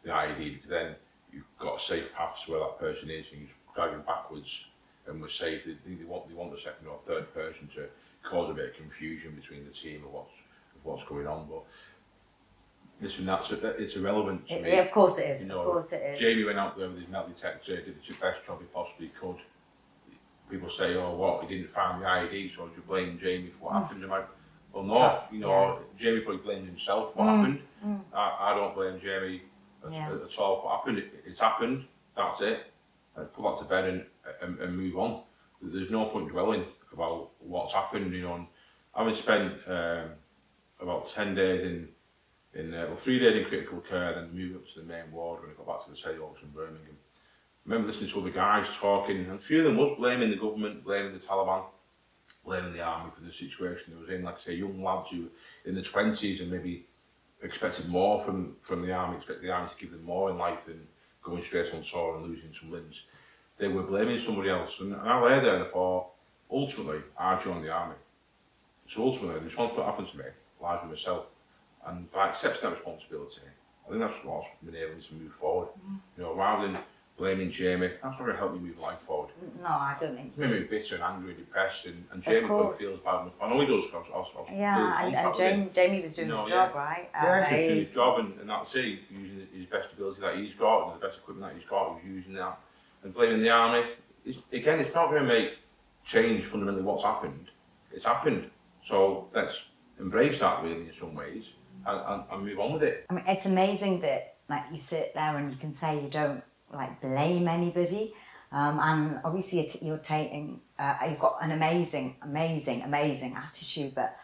the 0.03 0.11
IED 0.11 0.55
because 0.55 0.69
then 0.69 0.95
you've 1.33 1.45
got 1.59 1.77
a 1.77 1.79
safe 1.79 2.13
path 2.13 2.41
to 2.45 2.51
where 2.51 2.59
that 2.59 2.79
person 2.79 3.09
is 3.09 3.31
and 3.31 3.41
you 3.41 3.47
drag 3.73 3.91
him 3.91 4.03
backwards 4.05 4.67
and 5.07 5.21
we're 5.21 5.29
safe. 5.29 5.65
They, 5.65 5.95
they, 5.95 6.03
want, 6.03 6.27
they 6.29 6.35
want 6.35 6.51
the 6.51 6.59
second 6.59 6.87
or 6.87 6.99
third 6.99 7.33
person 7.33 7.67
to 7.69 7.87
cause 8.23 8.49
a 8.49 8.53
bit 8.53 8.69
of 8.69 8.75
confusion 8.75 9.35
between 9.35 9.65
the 9.65 9.71
team 9.71 10.03
of 10.05 10.11
what's, 10.11 10.33
what's 10.83 11.03
going 11.03 11.27
on. 11.27 11.47
But 11.49 11.63
listen, 13.01 13.25
that's 13.25 13.51
uh, 13.51 13.75
it's 13.77 13.95
irrelevant 13.95 14.47
to 14.47 14.55
It- 14.55 14.63
me. 14.63 14.69
yeah, 14.71 14.81
of 14.81 14.91
course 14.91 15.17
it 15.17 15.29
is. 15.29 15.41
You 15.41 15.45
of 15.45 15.49
know, 15.49 15.71
course 15.71 15.91
it 15.93 16.01
is. 16.01 16.19
Jamie 16.19 16.43
went 16.43 16.59
out 16.59 16.77
there 16.77 16.87
with 16.89 16.99
his 16.99 17.07
metal 17.07 17.27
detector, 17.29 17.75
did 17.81 18.03
the 18.03 18.13
best 18.13 18.45
job 18.45 18.59
he 18.59 18.65
possibly 18.65 19.09
could. 19.19 19.37
People 20.49 20.69
say, 20.69 20.95
oh, 20.95 21.15
what, 21.15 21.43
he 21.43 21.55
didn't 21.57 21.71
find 21.71 22.01
the 22.01 22.07
ID, 22.07 22.49
so 22.49 22.65
you 22.75 22.83
blame 22.87 23.17
Jamie 23.17 23.49
for 23.49 23.65
what 23.65 23.73
mm. 23.73 23.81
happened? 23.81 24.03
I'm 24.03 24.09
like, 24.11 24.27
well, 24.71 24.83
It's 24.83 24.91
no, 24.91 24.99
tough, 24.99 25.27
you 25.31 25.39
know, 25.39 25.79
Jamie 25.97 26.19
probably 26.19 26.41
blamed 26.43 26.67
himself 26.67 27.13
for 27.13 27.19
what 27.19 27.27
mm, 27.27 27.37
happened. 27.37 27.61
Mm. 27.85 27.99
I, 28.13 28.51
I 28.51 28.53
don't 28.53 28.75
blame 28.75 28.99
Jamie 28.99 29.41
at, 29.85 29.91
Yeah. 29.91 30.09
at 30.23 30.37
all 30.37 30.61
for 30.61 30.67
what 30.67 30.77
happened. 30.77 30.97
It, 30.99 31.23
it's 31.25 31.39
happened, 31.39 31.85
that's 32.15 32.41
it. 32.41 32.71
And 33.15 33.31
put 33.33 33.43
that 33.43 33.57
to 33.63 33.65
bed 33.65 33.85
and, 33.85 34.05
and, 34.41 34.59
and 34.59 34.77
move 34.77 34.97
on. 34.97 35.21
There's 35.61 35.89
no 35.89 36.05
point 36.05 36.29
dwelling 36.29 36.65
about 36.93 37.31
what's 37.39 37.73
happened, 37.73 38.13
you 38.13 38.21
know. 38.21 38.35
And 38.35 38.47
having 38.93 39.15
spent 39.15 39.53
um, 39.67 40.09
about 40.79 41.09
10 41.09 41.33
days 41.33 41.65
in 41.65 41.89
in 42.55 42.73
uh, 42.73 42.85
well, 42.87 42.95
three 42.95 43.19
days 43.19 43.35
in 43.35 43.45
critical 43.45 43.79
care, 43.81 44.13
then 44.13 44.33
moved 44.33 44.55
up 44.55 44.67
to 44.67 44.79
the 44.79 44.85
main 44.85 45.11
ward 45.11 45.41
when 45.41 45.51
I 45.51 45.53
got 45.53 45.67
back 45.67 45.85
to 45.85 45.91
the 45.91 45.97
Selly 45.97 46.23
Oaks 46.23 46.41
in 46.41 46.49
Birmingham. 46.49 46.95
I 46.95 47.69
remember 47.69 47.87
listening 47.87 48.09
to 48.11 48.21
other 48.21 48.29
guys 48.29 48.67
talking, 48.77 49.17
and 49.17 49.33
a 49.33 49.37
few 49.37 49.59
of 49.59 49.65
them 49.65 49.77
was 49.77 49.97
blaming 49.97 50.29
the 50.29 50.37
government, 50.37 50.83
blaming 50.83 51.13
the 51.13 51.19
Taliban, 51.19 51.63
blaming 52.45 52.73
the 52.73 52.83
army 52.83 53.11
for 53.13 53.21
the 53.21 53.33
situation 53.33 53.93
they 53.93 54.01
was 54.01 54.09
in. 54.09 54.23
Like 54.23 54.37
I 54.37 54.39
say, 54.39 54.53
young 54.53 54.81
lads 54.81 55.09
who 55.11 55.27
in 55.65 55.75
the 55.75 55.81
twenties 55.81 56.41
and 56.41 56.49
maybe 56.49 56.85
expected 57.41 57.89
more 57.89 58.21
from, 58.21 58.55
from 58.61 58.85
the 58.85 58.93
army, 58.93 59.17
expected 59.17 59.43
the 59.43 59.51
army 59.51 59.69
to 59.69 59.77
give 59.77 59.91
them 59.91 60.03
more 60.03 60.29
in 60.29 60.37
life 60.37 60.65
than 60.65 60.87
going 61.21 61.43
straight 61.43 61.73
on 61.73 61.81
tour 61.83 62.15
and 62.15 62.25
losing 62.25 62.53
some 62.53 62.71
limbs. 62.71 63.03
They 63.57 63.67
were 63.67 63.83
blaming 63.83 64.19
somebody 64.19 64.49
else, 64.49 64.79
and, 64.79 64.95
I 64.95 65.19
lay 65.21 65.39
there 65.39 65.55
and 65.55 65.63
I 65.63 65.67
thought, 65.67 66.07
ultimately, 66.51 66.99
I 67.17 67.41
joined 67.41 67.65
the 67.65 67.71
army. 67.71 67.95
So 68.87 69.03
ultimately, 69.03 69.39
the 69.39 69.45
responsibility 69.45 69.81
that 69.81 69.91
happened 69.91 70.07
to 70.09 70.17
me 70.17 70.23
lies 70.61 70.79
with 70.81 70.91
myself. 70.91 71.25
And 71.85 72.11
by 72.11 72.29
accepting 72.29 72.69
that 72.69 72.75
responsibility, 72.75 73.41
I 73.85 73.89
think 73.89 74.01
that's 74.01 74.23
what's 74.25 74.47
been 74.63 74.75
able 74.75 74.99
to 74.99 75.13
move 75.13 75.33
forward. 75.33 75.69
You 76.17 76.23
know, 76.23 76.33
rather 76.35 76.67
than 76.71 76.81
blaming 77.17 77.51
Jamie, 77.51 77.87
that's 77.87 78.03
not 78.03 78.19
going 78.19 78.31
to 78.31 78.37
help 78.37 78.53
me 78.53 78.59
move 78.59 78.79
life 78.79 78.99
forward. 78.99 79.29
No, 79.61 79.67
I 79.69 79.95
don't 79.99 80.15
think. 80.15 80.37
Me 80.37 80.61
bitter 80.61 80.95
and 80.95 81.03
angry 81.03 81.31
and 81.31 81.37
depressed, 81.39 81.85
and, 81.85 82.03
and 82.11 82.23
Jamie 82.23 82.47
probably 82.47 82.75
feels 82.77 82.99
bad 82.99 83.21
enough. 83.21 83.33
I 83.41 83.49
know 83.49 83.59
he 83.61 83.67
does, 83.67 83.85
because 83.85 84.05
I 84.13 84.17
was, 84.17 84.27
I 84.35 84.39
was 84.41 84.49
Yeah, 84.51 85.05
and, 85.05 85.15
and. 85.15 85.35
Jamie, 85.35 85.69
Jamie 85.73 86.01
was 86.01 86.15
doing 86.15 86.29
No, 86.29 86.35
his 86.37 86.49
yeah. 86.49 86.65
job, 86.67 86.75
right? 86.75 87.09
Yeah, 87.13 87.23
Uh, 87.23 87.39
was 87.39 87.49
doing 87.49 87.79
his 87.85 87.93
job, 87.93 88.19
and, 88.19 88.39
and 88.39 88.49
that's 88.49 88.75
it, 88.75 88.99
using 89.11 89.47
his 89.53 89.65
best 89.67 89.93
ability 89.93 90.21
that 90.21 90.35
he's 90.35 90.55
got, 90.55 90.91
and 90.91 91.01
the 91.01 91.05
best 91.05 91.19
equipment 91.19 91.51
that 91.53 91.57
he's 91.59 91.69
got, 91.69 91.99
he's 92.01 92.11
using 92.11 92.33
that. 92.33 92.59
And 93.03 93.13
blaming 93.13 93.41
the 93.41 93.49
army, 93.51 93.85
it's, 94.25 94.41
again, 94.51 94.79
it's 94.79 94.95
not 94.95 95.09
going 95.11 95.21
to 95.21 95.27
make 95.27 95.59
change 96.03 96.45
fundamentally 96.45 96.83
what's 96.83 97.03
happened. 97.03 97.51
It's 97.93 98.05
happened. 98.05 98.49
So 98.83 99.29
let's 99.33 99.63
embrace 99.99 100.39
that 100.39 100.63
really 100.63 100.87
in 100.87 100.93
some 100.93 101.15
ways 101.15 101.51
and, 101.85 102.01
and, 102.07 102.23
and 102.31 102.45
move 102.45 102.59
on 102.59 102.73
with 102.73 102.83
it. 102.83 103.05
I 103.09 103.13
mean, 103.13 103.25
it's 103.27 103.45
amazing 103.45 104.01
that 104.01 104.35
like 104.49 104.63
you 104.71 104.79
sit 104.79 105.13
there 105.13 105.37
and 105.37 105.51
you 105.51 105.57
can 105.57 105.73
say 105.73 106.01
you 106.01 106.09
don't 106.09 106.43
like 106.73 107.01
blame 107.01 107.47
anybody. 107.47 108.13
Um, 108.51 108.79
and 108.81 109.19
obviously 109.25 109.67
you're 109.81 109.97
taking, 109.97 110.61
uh, 110.79 110.95
you've 111.09 111.19
got 111.19 111.39
an 111.41 111.51
amazing, 111.51 112.15
amazing, 112.21 112.83
amazing 112.83 113.35
attitude. 113.35 113.93
But 113.95 114.17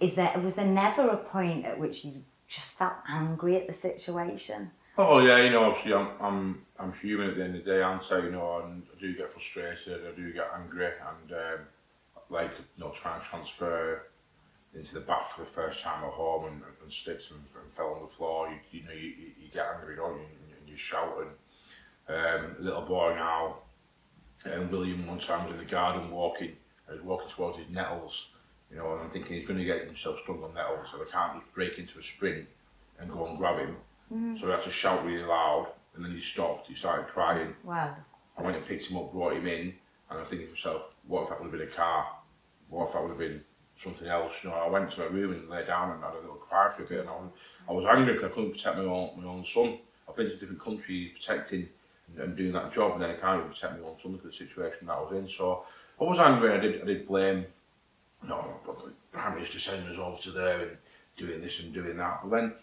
is 0.00 0.14
there 0.16 0.32
was 0.40 0.56
there 0.56 0.66
never 0.66 1.08
a 1.08 1.16
point 1.16 1.64
at 1.64 1.78
which 1.78 2.04
you 2.04 2.24
just 2.48 2.78
felt 2.78 2.94
angry 3.08 3.56
at 3.56 3.66
the 3.66 3.72
situation? 3.72 4.70
Oh 4.96 5.20
yeah, 5.20 5.42
you 5.42 5.50
know, 5.50 5.64
obviously 5.64 5.94
I'm 5.94 6.08
I'm 6.20 6.62
I'm 6.78 6.92
human 6.94 7.30
at 7.30 7.36
the 7.36 7.44
end 7.44 7.56
of 7.56 7.64
the 7.64 7.70
day, 7.70 7.82
aren't 7.82 8.10
I? 8.10 8.18
You 8.18 8.30
know, 8.32 8.62
and 8.64 8.82
I 8.96 9.00
do 9.00 9.14
get 9.14 9.30
frustrated, 9.30 10.06
I 10.06 10.16
do 10.16 10.32
get 10.32 10.50
angry, 10.56 10.86
and 10.86 11.32
um, 11.32 11.66
like 12.30 12.50
you 12.76 12.84
know, 12.84 12.90
trying 12.90 13.20
to 13.20 13.26
transfer 13.26 14.02
into 14.74 14.94
the 14.94 15.00
bath 15.00 15.32
for 15.34 15.42
the 15.42 15.50
first 15.50 15.80
time 15.80 16.04
at 16.04 16.10
home 16.10 16.46
and, 16.46 16.62
and 16.82 16.92
slipped 16.92 17.30
and, 17.30 17.40
and 17.62 17.72
fell 17.72 17.94
on 17.94 18.02
the 18.02 18.08
floor. 18.08 18.48
You, 18.48 18.58
you 18.70 18.86
know, 18.86 18.92
you, 18.92 19.12
you 19.40 19.48
get 19.52 19.66
angry, 19.74 19.96
don't 19.96 20.18
you? 20.18 20.26
And 20.58 20.68
you 20.68 20.76
shout. 20.76 21.18
And 22.08 22.44
um, 22.44 22.56
little 22.58 22.82
boy 22.82 23.14
now, 23.14 23.56
and 24.44 24.70
William 24.70 25.06
one 25.06 25.18
time 25.18 25.44
was 25.44 25.52
in 25.52 25.58
the 25.58 25.64
garden 25.64 26.10
walking, 26.10 26.56
I 26.88 26.92
was 26.92 27.02
walking 27.02 27.28
towards 27.28 27.58
his 27.58 27.68
nettles, 27.70 28.28
you 28.70 28.76
know, 28.76 28.92
and 28.92 29.02
I'm 29.02 29.10
thinking 29.10 29.36
he's 29.36 29.46
going 29.46 29.58
to 29.58 29.64
get 29.64 29.86
himself 29.86 30.20
stung 30.20 30.42
on 30.42 30.54
nettles, 30.54 30.88
so 30.90 31.02
I 31.02 31.10
can't 31.10 31.40
just 31.40 31.54
break 31.54 31.78
into 31.78 31.98
a 31.98 32.02
sprint 32.02 32.46
and 32.98 33.10
go 33.10 33.26
and 33.26 33.38
grab 33.38 33.58
him. 33.58 33.76
Mm. 34.12 34.40
So 34.40 34.48
I 34.48 34.56
had 34.56 34.64
to 34.64 34.70
shout 34.70 35.04
really 35.04 35.24
loud, 35.24 35.68
and 35.94 36.04
then 36.04 36.12
he 36.12 36.20
stopped, 36.20 36.68
he 36.68 36.74
started 36.74 37.08
crying. 37.08 37.54
Wow. 37.64 37.94
I 38.36 38.42
went 38.42 38.56
and 38.56 38.66
picked 38.66 38.86
him 38.86 38.96
up, 38.96 39.12
brought 39.12 39.34
him 39.34 39.46
in, 39.46 39.74
and 40.08 40.18
I 40.18 40.20
was 40.20 40.28
thinking 40.28 40.46
to 40.46 40.52
myself, 40.52 40.94
what 41.06 41.24
if 41.24 41.28
that 41.28 41.40
would 41.40 41.50
have 41.50 41.58
been 41.58 41.68
a 41.68 41.72
car? 41.72 42.06
What 42.68 42.86
if 42.86 42.92
that 42.92 43.02
would 43.02 43.10
have 43.10 43.18
been 43.18 43.42
something 43.82 44.08
else? 44.08 44.34
You 44.42 44.50
know, 44.50 44.56
I 44.56 44.68
went 44.68 44.90
to 44.92 45.06
a 45.06 45.10
room 45.10 45.32
and 45.32 45.48
lay 45.48 45.64
down 45.64 45.92
and 45.92 46.02
had 46.02 46.14
a 46.14 46.20
little 46.20 46.36
cry 46.36 46.70
for 46.70 46.82
a 46.82 46.86
bit, 46.86 47.00
and 47.00 47.08
I 47.08 47.12
was, 47.12 47.30
I 47.68 47.72
was 47.72 47.86
angry 47.86 48.14
because 48.14 48.30
I 48.30 48.34
couldn't 48.34 48.52
protect 48.52 48.78
my 48.78 48.84
own, 48.84 49.10
my 49.20 49.28
own 49.28 49.44
son. 49.44 49.78
I've 50.08 50.16
been 50.16 50.26
to 50.26 50.36
different 50.36 50.60
countries 50.60 51.12
protecting 51.14 51.68
and 52.18 52.36
doing 52.36 52.52
that 52.52 52.72
job, 52.72 52.92
and 52.92 53.02
then 53.02 53.10
I 53.10 53.14
can't 53.14 53.40
even 53.40 53.52
protect 53.52 53.80
my 53.80 53.86
own 53.86 53.98
son 53.98 54.12
because 54.12 54.30
the 54.30 54.44
situation 54.44 54.86
that 54.86 54.94
I 54.94 55.00
was 55.00 55.12
in. 55.12 55.28
So 55.28 55.64
I 56.00 56.04
was 56.04 56.18
angry. 56.18 56.52
I 56.52 56.58
did. 56.58 56.82
I 56.82 56.84
did 56.84 57.06
blame. 57.06 57.46
No, 58.26 58.60
but 58.66 58.78
the 58.78 58.92
prime 59.12 59.34
minister 59.34 59.60
sending 59.60 59.92
us 59.92 59.98
over 59.98 60.20
to 60.22 60.30
there 60.32 60.60
and 60.60 60.78
doing 61.16 61.40
this 61.40 61.62
and 61.62 61.72
doing 61.72 61.96
that. 61.98 62.20
But 62.24 62.30
then 62.36 62.54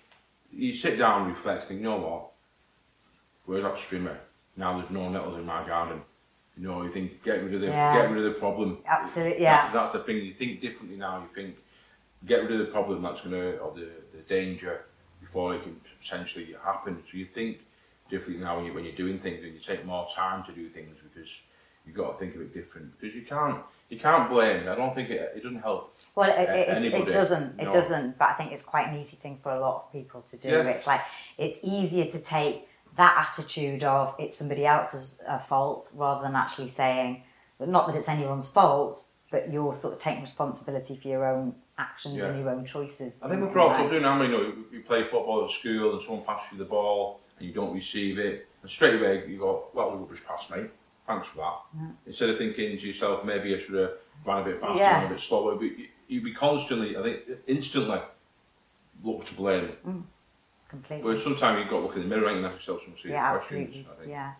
you 0.51 0.73
sit 0.73 0.97
down 0.97 1.21
and 1.21 1.29
reflect, 1.29 1.65
think, 1.65 1.79
you 1.79 1.85
know 1.85 1.97
what? 1.97 2.31
Where's 3.45 3.63
that 3.63 3.77
streamer? 3.77 4.17
Now 4.57 4.77
there's 4.77 4.89
no 4.89 5.09
nettles 5.09 5.35
in 5.35 5.45
my 5.45 5.65
garden. 5.65 6.01
You 6.57 6.67
know, 6.67 6.83
you 6.83 6.91
think 6.91 7.23
get 7.23 7.43
rid 7.43 7.53
of 7.53 7.61
the 7.61 7.67
yeah. 7.67 7.93
get 7.93 8.09
rid 8.09 8.25
of 8.25 8.33
the 8.33 8.39
problem. 8.39 8.77
Absolutely, 8.85 9.43
yeah. 9.43 9.71
That, 9.71 9.73
that's 9.73 9.93
the 9.93 9.99
thing. 9.99 10.17
You 10.17 10.33
think 10.33 10.61
differently 10.61 10.97
now. 10.97 11.19
You 11.19 11.29
think 11.35 11.57
get 12.25 12.43
rid 12.43 12.53
of 12.53 12.59
the 12.59 12.71
problem 12.71 13.01
that's 13.01 13.21
gonna 13.21 13.51
or 13.57 13.73
the, 13.73 13.89
the 14.13 14.21
danger 14.27 14.85
before 15.19 15.55
it 15.55 15.63
can 15.63 15.79
potentially 16.01 16.55
happen. 16.63 17.03
So 17.11 17.17
you 17.17 17.25
think 17.25 17.59
differently 18.09 18.43
now 18.43 18.57
when, 18.57 18.65
you, 18.65 18.73
when 18.73 18.83
you're 18.85 18.95
doing 18.95 19.19
things 19.19 19.43
and 19.43 19.53
you 19.53 19.59
take 19.59 19.85
more 19.85 20.07
time 20.15 20.43
to 20.45 20.51
do 20.51 20.69
things 20.69 20.97
because 21.03 21.41
you've 21.85 21.95
got 21.95 22.13
to 22.13 22.17
think 22.17 22.35
of 22.35 22.41
it 22.41 22.53
different 22.53 22.97
because 22.99 23.15
you 23.15 23.23
can't 23.23 23.61
you 23.89 23.99
can't 23.99 24.29
blame. 24.29 24.67
I 24.67 24.75
don't 24.75 24.95
think 24.95 25.09
it, 25.09 25.33
it 25.35 25.43
doesn't 25.43 25.61
help. 25.61 25.95
Well, 26.15 26.29
it, 26.29 26.49
it, 26.49 26.93
it 26.93 27.11
doesn't. 27.11 27.59
It 27.59 27.65
no. 27.65 27.71
doesn't. 27.71 28.17
But 28.17 28.29
I 28.29 28.33
think 28.33 28.51
it's 28.51 28.65
quite 28.65 28.87
an 28.87 28.99
easy 28.99 29.17
thing 29.17 29.39
for 29.43 29.51
a 29.51 29.59
lot 29.59 29.75
of 29.75 29.91
people 29.91 30.21
to 30.21 30.37
do. 30.37 30.49
Yeah. 30.49 30.69
It's 30.69 30.87
like 30.87 31.01
it's 31.37 31.59
easier 31.63 32.05
to 32.05 32.23
take 32.23 32.67
that 32.97 33.27
attitude 33.29 33.83
of 33.83 34.15
it's 34.17 34.37
somebody 34.37 34.65
else's 34.65 35.21
uh, 35.27 35.39
fault 35.39 35.91
rather 35.95 36.21
than 36.23 36.35
actually 36.35 36.69
saying, 36.69 37.23
not 37.59 37.87
that 37.87 37.95
it's 37.95 38.09
anyone's 38.09 38.49
fault, 38.49 39.05
but 39.31 39.51
you're 39.51 39.75
sort 39.75 39.93
of 39.93 39.99
taking 39.99 40.21
responsibility 40.21 40.95
for 40.95 41.07
your 41.07 41.25
own 41.25 41.55
actions 41.77 42.17
yeah. 42.17 42.29
and 42.29 42.39
your 42.39 42.49
own 42.49 42.65
choices. 42.65 43.21
I 43.21 43.29
think 43.29 43.41
we're 43.41 43.49
brought 43.49 43.79
up 43.79 43.89
doing 43.89 44.03
that. 44.03 44.21
You 44.21 44.27
know, 44.29 44.53
we 44.71 44.79
play 44.79 45.03
football 45.03 45.43
at 45.43 45.49
school 45.49 45.93
and 45.93 46.01
someone 46.01 46.25
passes 46.25 46.53
you 46.53 46.57
the 46.57 46.65
ball 46.65 47.19
and 47.37 47.47
you 47.47 47.53
don't 47.53 47.73
receive 47.73 48.17
it, 48.17 48.47
and 48.61 48.71
straight 48.71 48.99
away 48.99 49.27
you 49.27 49.39
go, 49.39 49.65
well, 49.73 49.91
the 49.91 49.97
rubbish 49.97 50.21
pass, 50.25 50.49
mate. 50.49 50.69
Thanks 51.05 51.27
for 51.27 51.37
that. 51.37 51.57
Yeah. 51.77 51.87
Instead 52.07 52.29
of 52.29 52.37
thinking 52.37 52.77
to 52.77 52.87
yourself, 52.87 53.25
maybe 53.25 53.53
I 53.53 53.57
should 53.57 53.75
have 53.75 53.91
run 54.25 54.41
a 54.41 54.45
bit 54.45 54.59
faster, 54.59 54.77
yeah. 54.77 55.05
a 55.05 55.09
bit 55.09 55.19
slower, 55.19 55.55
but 55.55 55.69
you'd 56.07 56.23
be 56.23 56.33
constantly, 56.33 56.97
I 56.97 57.03
think, 57.03 57.19
instantly 57.45 57.99
look 59.03 59.25
to 59.25 59.33
blame. 59.35 59.71
Mm. 59.85 60.03
Completely. 60.69 61.13
But 61.13 61.21
sometimes 61.21 61.59
you've 61.59 61.69
got 61.69 61.77
to 61.77 61.83
look 61.83 61.95
in 61.95 62.01
the 62.01 62.07
mirror 62.07 62.27
and 62.29 62.45
ask 62.45 62.55
yourself 62.55 62.81
some 62.83 62.95
serious 62.97 63.15
yeah, 63.15 63.31
questions. 63.31 63.75
Absolutely. 63.77 64.11
Yeah. 64.11 64.33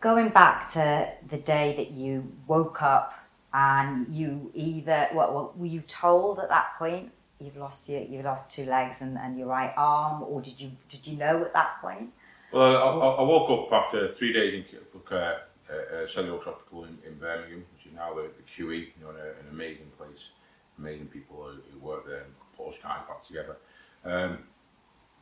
Going 0.00 0.28
back 0.30 0.72
to 0.72 1.08
the 1.28 1.38
day 1.38 1.74
that 1.76 1.90
you 1.90 2.32
woke 2.46 2.82
up 2.82 3.14
and 3.52 4.08
you 4.08 4.50
either, 4.54 5.08
what, 5.12 5.58
were 5.58 5.66
you 5.66 5.80
told 5.82 6.38
at 6.38 6.48
that 6.48 6.74
point 6.78 7.12
you've 7.42 7.56
lost 7.56 7.88
your 7.88 8.02
you've 8.02 8.24
lost 8.24 8.52
two 8.54 8.64
legs 8.64 9.02
and, 9.02 9.18
and 9.18 9.38
your 9.38 9.48
right 9.48 9.72
arm, 9.76 10.22
or 10.22 10.40
did 10.40 10.60
you 10.60 10.70
did 10.88 11.06
you 11.06 11.18
know 11.18 11.42
at 11.42 11.52
that 11.52 11.80
point? 11.80 12.12
Well, 12.52 12.62
I, 12.62 13.06
I 13.06 13.22
woke 13.22 13.50
up 13.50 13.72
after 13.72 14.12
three 14.12 14.32
days 14.32 14.54
in 14.54 14.78
uh, 15.10 15.16
uh, 15.16 15.74
uh, 15.74 16.06
Selly 16.06 16.28
Oak 16.28 16.44
Hospital 16.44 16.84
in, 16.84 16.98
in 17.06 17.18
Birmingham, 17.18 17.64
which 17.74 17.86
is 17.86 17.92
now 17.94 18.14
the, 18.14 18.22
the 18.22 18.42
QE, 18.42 18.78
you 18.78 18.92
know, 19.00 19.10
an 19.10 19.48
amazing 19.50 19.90
place, 19.96 20.30
amazing 20.78 21.06
people 21.06 21.36
who, 21.36 21.60
who 21.72 21.84
work 21.84 22.06
there 22.06 22.18
and 22.18 22.32
put 22.56 22.68
us 22.68 22.76
guys 22.82 23.00
back 23.08 23.22
together. 23.22 23.56
Um, 24.04 24.38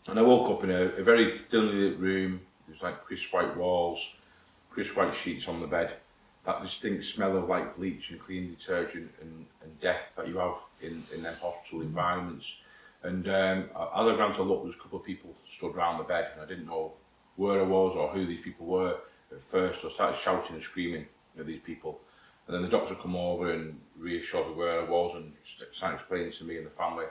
And 0.07 0.19
I 0.19 0.23
woke 0.23 0.51
up 0.51 0.65
in 0.65 0.71
a, 0.71 0.83
a 0.83 1.03
very 1.03 1.43
dimly 1.51 1.75
lit 1.75 1.99
room. 1.99 2.41
There 2.67 2.75
was 2.75 2.83
like 2.83 3.05
crisp 3.05 3.33
white 3.33 3.57
walls, 3.57 4.17
crisp 4.71 4.97
white 4.97 5.15
sheets 5.15 5.49
on 5.49 5.61
the 5.61 5.67
bed. 5.67 5.95
That 6.45 6.63
distinct 6.63 7.05
smell 7.05 7.37
of 7.37 7.49
like 7.49 7.77
bleach 7.77 8.11
and 8.11 8.19
clean 8.19 8.51
detergent 8.51 9.13
and, 9.21 9.47
and 9.63 9.81
death 9.81 10.11
that 10.17 10.27
you 10.27 10.39
have 10.39 10.57
in, 10.81 11.03
in 11.15 11.23
them 11.23 11.35
hospital 11.41 11.81
mm. 11.81 11.85
environments. 11.85 12.57
And 13.03 13.29
um, 13.29 13.65
as 13.75 14.07
I 14.07 14.15
ran 14.15 14.35
to 14.35 14.43
look, 14.43 14.61
there 14.61 14.67
was 14.67 14.77
a 14.77 14.79
couple 14.79 14.99
of 14.99 15.05
people 15.05 15.35
stood 15.49 15.75
around 15.75 15.99
the 15.99 16.05
bed 16.05 16.31
and 16.33 16.43
I 16.43 16.47
didn't 16.47 16.67
know 16.67 16.93
where 17.37 17.61
I 17.61 17.65
was 17.65 17.97
or 17.97 18.09
who 18.09 18.27
these 18.27 18.43
people 18.43 18.67
were 18.67 18.97
at 19.31 19.41
first. 19.41 19.85
I 19.85 19.91
started 19.91 20.19
shouting 20.19 20.57
and 20.57 20.63
screaming 20.63 21.07
at 21.39 21.47
these 21.47 21.61
people. 21.61 22.01
And 22.47 22.55
then 22.55 22.63
the 22.63 22.69
doctor 22.69 22.95
come 22.95 23.17
over 23.17 23.53
and 23.53 23.79
reassured 23.97 24.49
me 24.49 24.55
where 24.55 24.81
I 24.81 24.85
was 24.85 25.15
and 25.15 25.33
started 25.73 25.97
explaining 25.97 26.33
to 26.33 26.45
me 26.45 26.57
and 26.57 26.67
the 26.67 26.71
family 26.71 27.07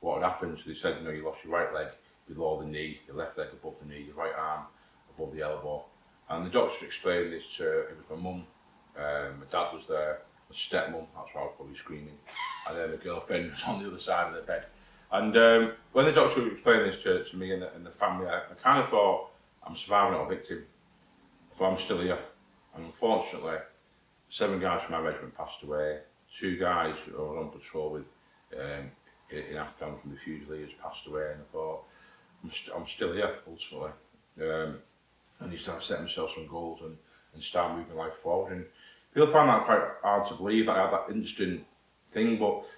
what 0.00 0.20
had 0.20 0.28
happened. 0.28 0.58
So 0.58 0.64
they 0.68 0.74
said, 0.74 0.98
you 0.98 1.04
know, 1.04 1.10
you 1.10 1.24
lost 1.24 1.44
your 1.44 1.52
right 1.52 1.72
leg 1.74 1.88
below 2.32 2.60
the 2.60 2.66
knee, 2.66 3.00
your 3.06 3.16
left 3.16 3.38
leg 3.38 3.48
above 3.52 3.78
the 3.80 3.86
knee, 3.86 4.04
your 4.06 4.14
right 4.14 4.32
arm 4.36 4.62
above 5.16 5.34
the 5.34 5.42
elbow. 5.42 5.84
And 6.28 6.46
the 6.46 6.50
doctor 6.50 6.84
explained 6.84 7.32
this 7.32 7.56
to, 7.56 7.80
it 7.80 7.96
was 7.96 8.18
my 8.18 8.22
mum, 8.22 8.46
um, 8.96 9.38
my 9.40 9.46
dad 9.50 9.72
was 9.72 9.86
there, 9.86 10.20
my 10.50 10.54
stepmom, 10.54 11.06
that's 11.14 11.34
why 11.34 11.40
I 11.40 11.44
was 11.44 11.54
probably 11.56 11.74
screaming, 11.74 12.18
and 12.68 12.76
then 12.76 12.90
the 12.90 12.96
girlfriend 12.96 13.50
was 13.50 13.62
on 13.64 13.82
the 13.82 13.88
other 13.88 13.98
side 13.98 14.28
of 14.28 14.34
the 14.34 14.42
bed. 14.42 14.66
And 15.10 15.36
um, 15.36 15.72
when 15.92 16.04
the 16.04 16.12
doctor 16.12 16.42
was 16.42 16.52
explaining 16.52 16.86
this 16.86 17.02
to, 17.04 17.24
to 17.24 17.36
me 17.36 17.52
and 17.52 17.62
the, 17.62 17.74
and 17.74 17.86
the 17.86 17.90
family, 17.90 18.28
I, 18.28 18.38
I 18.38 18.54
kind 18.62 18.82
of 18.82 18.90
thought, 18.90 19.30
I'm 19.66 19.74
surviving 19.74 20.18
a 20.20 20.28
victim, 20.28 20.64
so 21.56 21.64
I'm 21.64 21.78
still 21.78 22.00
here. 22.00 22.18
And 22.74 22.84
unfortunately, 22.84 23.56
seven 24.28 24.60
guys 24.60 24.82
from 24.82 24.92
my 24.92 25.08
regiment 25.08 25.36
passed 25.36 25.62
away, 25.62 26.00
two 26.34 26.58
guys 26.58 26.96
who 26.98 27.16
I 27.16 27.20
was 27.20 27.38
on 27.38 27.50
patrol 27.50 27.90
with 27.90 28.04
um, 28.54 28.90
in, 29.30 29.38
in 29.38 29.56
Afghan 29.56 29.96
from 29.96 30.10
the 30.12 30.16
Fusiliers 30.16 30.70
passed 30.82 31.06
away, 31.06 31.32
and 31.32 31.40
I 31.40 31.52
thought, 31.52 31.84
I'm, 32.42 32.50
st 32.50 32.76
I'm 32.76 32.86
still 32.86 33.12
here, 33.12 33.36
ultimately. 33.46 33.90
Um, 34.40 34.78
and 35.40 35.52
you 35.52 35.58
start 35.58 35.82
setting 35.82 36.04
myself 36.04 36.34
some 36.34 36.46
goals 36.46 36.80
and, 36.82 36.96
and 37.34 37.42
start 37.42 37.76
moving 37.76 37.96
life 37.96 38.14
forward. 38.14 38.52
And 38.52 38.66
People 39.18 39.32
find 39.32 39.48
that 39.48 39.64
quite 39.64 39.82
hard 40.02 40.26
to 40.28 40.34
believe 40.34 40.66
that 40.66 40.76
I 40.76 40.82
had 40.82 40.92
that 40.92 41.14
instant 41.14 41.64
thing, 42.10 42.36
but 42.38 42.72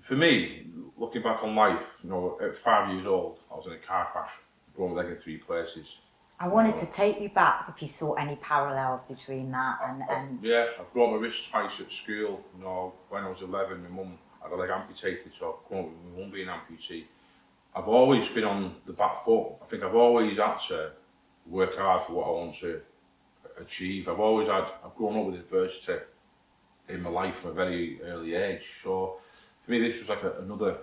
for 0.00 0.14
me, 0.14 0.66
looking 0.96 1.22
back 1.22 1.42
on 1.42 1.54
life, 1.54 1.98
you 2.02 2.10
know, 2.10 2.38
at 2.40 2.56
five 2.56 2.92
years 2.92 3.06
old, 3.06 3.40
I 3.50 3.56
was 3.56 3.66
in 3.66 3.72
a 3.72 3.78
car 3.78 4.08
crash, 4.12 4.30
broke 4.74 4.90
my 4.90 5.02
leg 5.02 5.12
in 5.12 5.16
three 5.16 5.36
places. 5.36 5.98
I 6.40 6.46
wanted 6.46 6.68
you 6.70 6.74
know, 6.76 6.80
to 6.86 6.92
take 6.92 7.20
you 7.20 7.28
back 7.30 7.66
if 7.68 7.82
you 7.82 7.88
saw 7.88 8.14
any 8.14 8.36
parallels 8.36 9.10
between 9.10 9.50
that 9.50 9.78
and. 9.84 10.02
I, 10.04 10.14
and... 10.14 10.38
yeah, 10.42 10.68
I 10.78 10.84
broke 10.92 11.10
my 11.10 11.16
wrist 11.16 11.50
twice 11.50 11.80
at 11.80 11.90
school. 11.90 12.44
You 12.56 12.62
know, 12.62 12.94
when 13.08 13.24
I 13.24 13.28
was 13.28 13.42
11, 13.42 13.82
my 13.82 13.88
mum 13.88 14.16
had 14.40 14.52
a 14.52 14.56
leg 14.56 14.70
amputated, 14.70 15.32
so 15.38 15.58
I 15.66 15.68
grew 15.68 15.80
up 15.80 15.86
with 15.86 16.14
my 16.14 16.20
mum 16.20 16.30
being 16.30 16.48
amputee. 16.48 17.04
I've 17.74 17.88
always 17.88 18.26
been 18.28 18.44
on 18.44 18.76
the 18.86 18.92
back 18.92 19.24
foot. 19.24 19.52
I 19.62 19.66
think 19.66 19.82
I've 19.82 19.94
always 19.94 20.36
had 20.38 20.58
to 20.68 20.92
work 21.46 21.76
hard 21.76 22.02
for 22.04 22.14
what 22.14 22.26
I 22.26 22.30
want 22.30 22.54
to 22.56 22.80
achieve. 23.60 24.08
I've 24.08 24.20
always 24.20 24.48
had, 24.48 24.64
I've 24.84 24.94
grown 24.94 25.18
up 25.18 25.26
with 25.26 25.40
adversity 25.40 26.04
in 26.88 27.02
my 27.02 27.10
life 27.10 27.36
from 27.36 27.50
a 27.50 27.54
very 27.54 28.00
early 28.02 28.34
age. 28.34 28.80
So 28.82 29.18
for 29.64 29.70
me, 29.70 29.80
this 29.80 30.00
was 30.00 30.08
like 30.08 30.22
a, 30.22 30.40
another, 30.40 30.78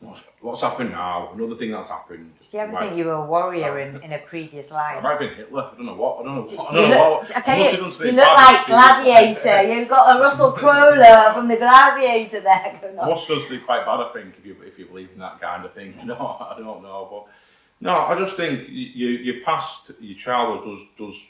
what's, 0.00 0.20
what's 0.40 0.62
happened 0.62 0.90
now? 0.90 1.32
Another 1.34 1.54
thing 1.54 1.70
that's 1.70 1.90
happened. 1.90 2.32
Did 2.40 2.52
you 2.52 2.58
ever 2.60 2.78
think 2.78 2.96
you 2.96 3.04
were 3.04 3.12
a 3.12 3.26
warrior 3.26 3.78
in, 3.78 4.02
in 4.02 4.12
a 4.12 4.18
previous 4.18 4.70
life? 4.70 4.98
I 4.98 5.00
might 5.00 5.10
have 5.10 5.20
been 5.20 5.34
Hitler. 5.34 5.70
I 5.72 5.76
don't 5.76 5.86
know 5.86 5.94
what. 5.94 6.20
I 6.20 6.24
don't 6.24 6.34
know. 6.36 6.66
I 6.68 6.74
don't 6.74 6.90
know 6.90 6.98
look, 6.98 7.22
what. 7.22 7.36
I 7.36 7.40
tell 7.40 7.58
you, 7.58 8.06
you 8.06 8.12
look 8.12 8.36
like 8.36 8.66
Gladiator. 8.66 9.62
You've 9.62 9.88
got 9.88 10.16
a 10.16 10.20
Russell 10.20 10.52
Crowe 10.52 11.32
from 11.34 11.48
the 11.48 11.56
Gladiator 11.56 12.40
there 12.40 12.78
going 12.80 12.98
on. 12.98 13.08
What's 13.08 13.26
going 13.26 13.42
to 13.42 13.50
be 13.50 13.58
quite 13.58 13.84
bad, 13.84 14.00
I 14.00 14.12
think, 14.12 14.38
if 14.38 14.46
you 14.46 14.56
if 14.64 14.78
you 14.78 14.86
believe 14.86 15.10
in 15.12 15.18
that 15.20 15.40
kind 15.40 15.64
of 15.64 15.72
thing. 15.72 15.94
No, 16.06 16.14
I 16.14 16.58
don't 16.58 16.82
know, 16.82 17.08
but. 17.10 17.32
No, 17.78 17.90
I 17.90 18.18
just 18.18 18.36
think 18.36 18.68
you, 18.70 19.08
your 19.08 19.44
past, 19.44 19.90
your 20.00 20.16
childhood 20.16 20.64
does 20.64 20.86
does 20.96 21.26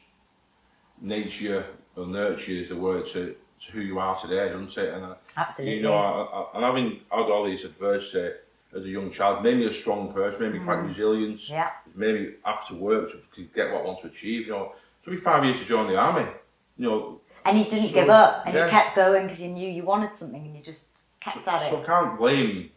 nature 1.01 1.65
or 1.97 2.07
nurture 2.07 2.53
is 2.53 2.69
the 2.69 2.77
word 2.77 3.07
to, 3.07 3.35
to 3.61 3.73
who 3.73 3.81
you 3.81 3.99
are 3.99 4.19
today, 4.19 4.49
doesn't 4.49 4.77
it? 4.77 4.95
And 4.95 5.15
Absolutely. 5.37 5.77
You 5.79 5.83
know, 5.83 5.95
I, 5.95 6.23
I, 6.23 6.47
and 6.55 6.65
having 6.65 7.01
had 7.11 7.31
all 7.31 7.45
these 7.45 7.65
adversity, 7.65 8.29
uh, 8.29 8.33
as 8.75 8.85
a 8.85 8.89
young 8.89 9.11
child, 9.11 9.43
made 9.43 9.57
me 9.57 9.67
a 9.67 9.73
strong 9.73 10.13
person, 10.13 10.43
made 10.43 10.59
me 10.59 10.65
quite 10.65 10.77
resilient. 10.77 11.49
Yeah. 11.49 11.71
Made 11.95 12.21
me 12.21 12.31
have 12.45 12.67
to 12.69 12.75
work 12.75 13.11
to, 13.11 13.23
to 13.37 13.49
get 13.55 13.73
what 13.73 13.83
I 13.83 13.85
want 13.85 14.01
to 14.03 14.09
achieve. 14.09 14.47
You 14.47 14.53
know, 14.53 14.65
it 14.73 15.05
took 15.05 15.15
me 15.15 15.19
five 15.19 15.45
years 15.45 15.59
to 15.59 15.65
join 15.65 15.87
the 15.87 15.97
army. 15.97 16.29
You 16.77 16.89
know, 16.89 17.21
And 17.45 17.59
you 17.59 17.65
didn't 17.65 17.89
So, 17.89 17.95
give 17.95 18.09
up, 18.11 18.43
and 18.45 18.55
yeah. 18.55 18.65
you 18.65 18.71
kept 18.71 18.97
going 18.97 19.23
because 19.25 19.43
you 19.43 19.51
knew 19.51 19.69
you 19.69 19.85
wanted 19.85 20.15
something, 20.15 20.45
and 20.45 20.57
you 20.57 20.63
just 20.63 20.91
kept 21.21 21.47
at 21.49 21.71
so 21.71 21.79
it. 21.79 21.83
I 21.83 21.87
can't 21.87 22.19
blame 22.19 22.71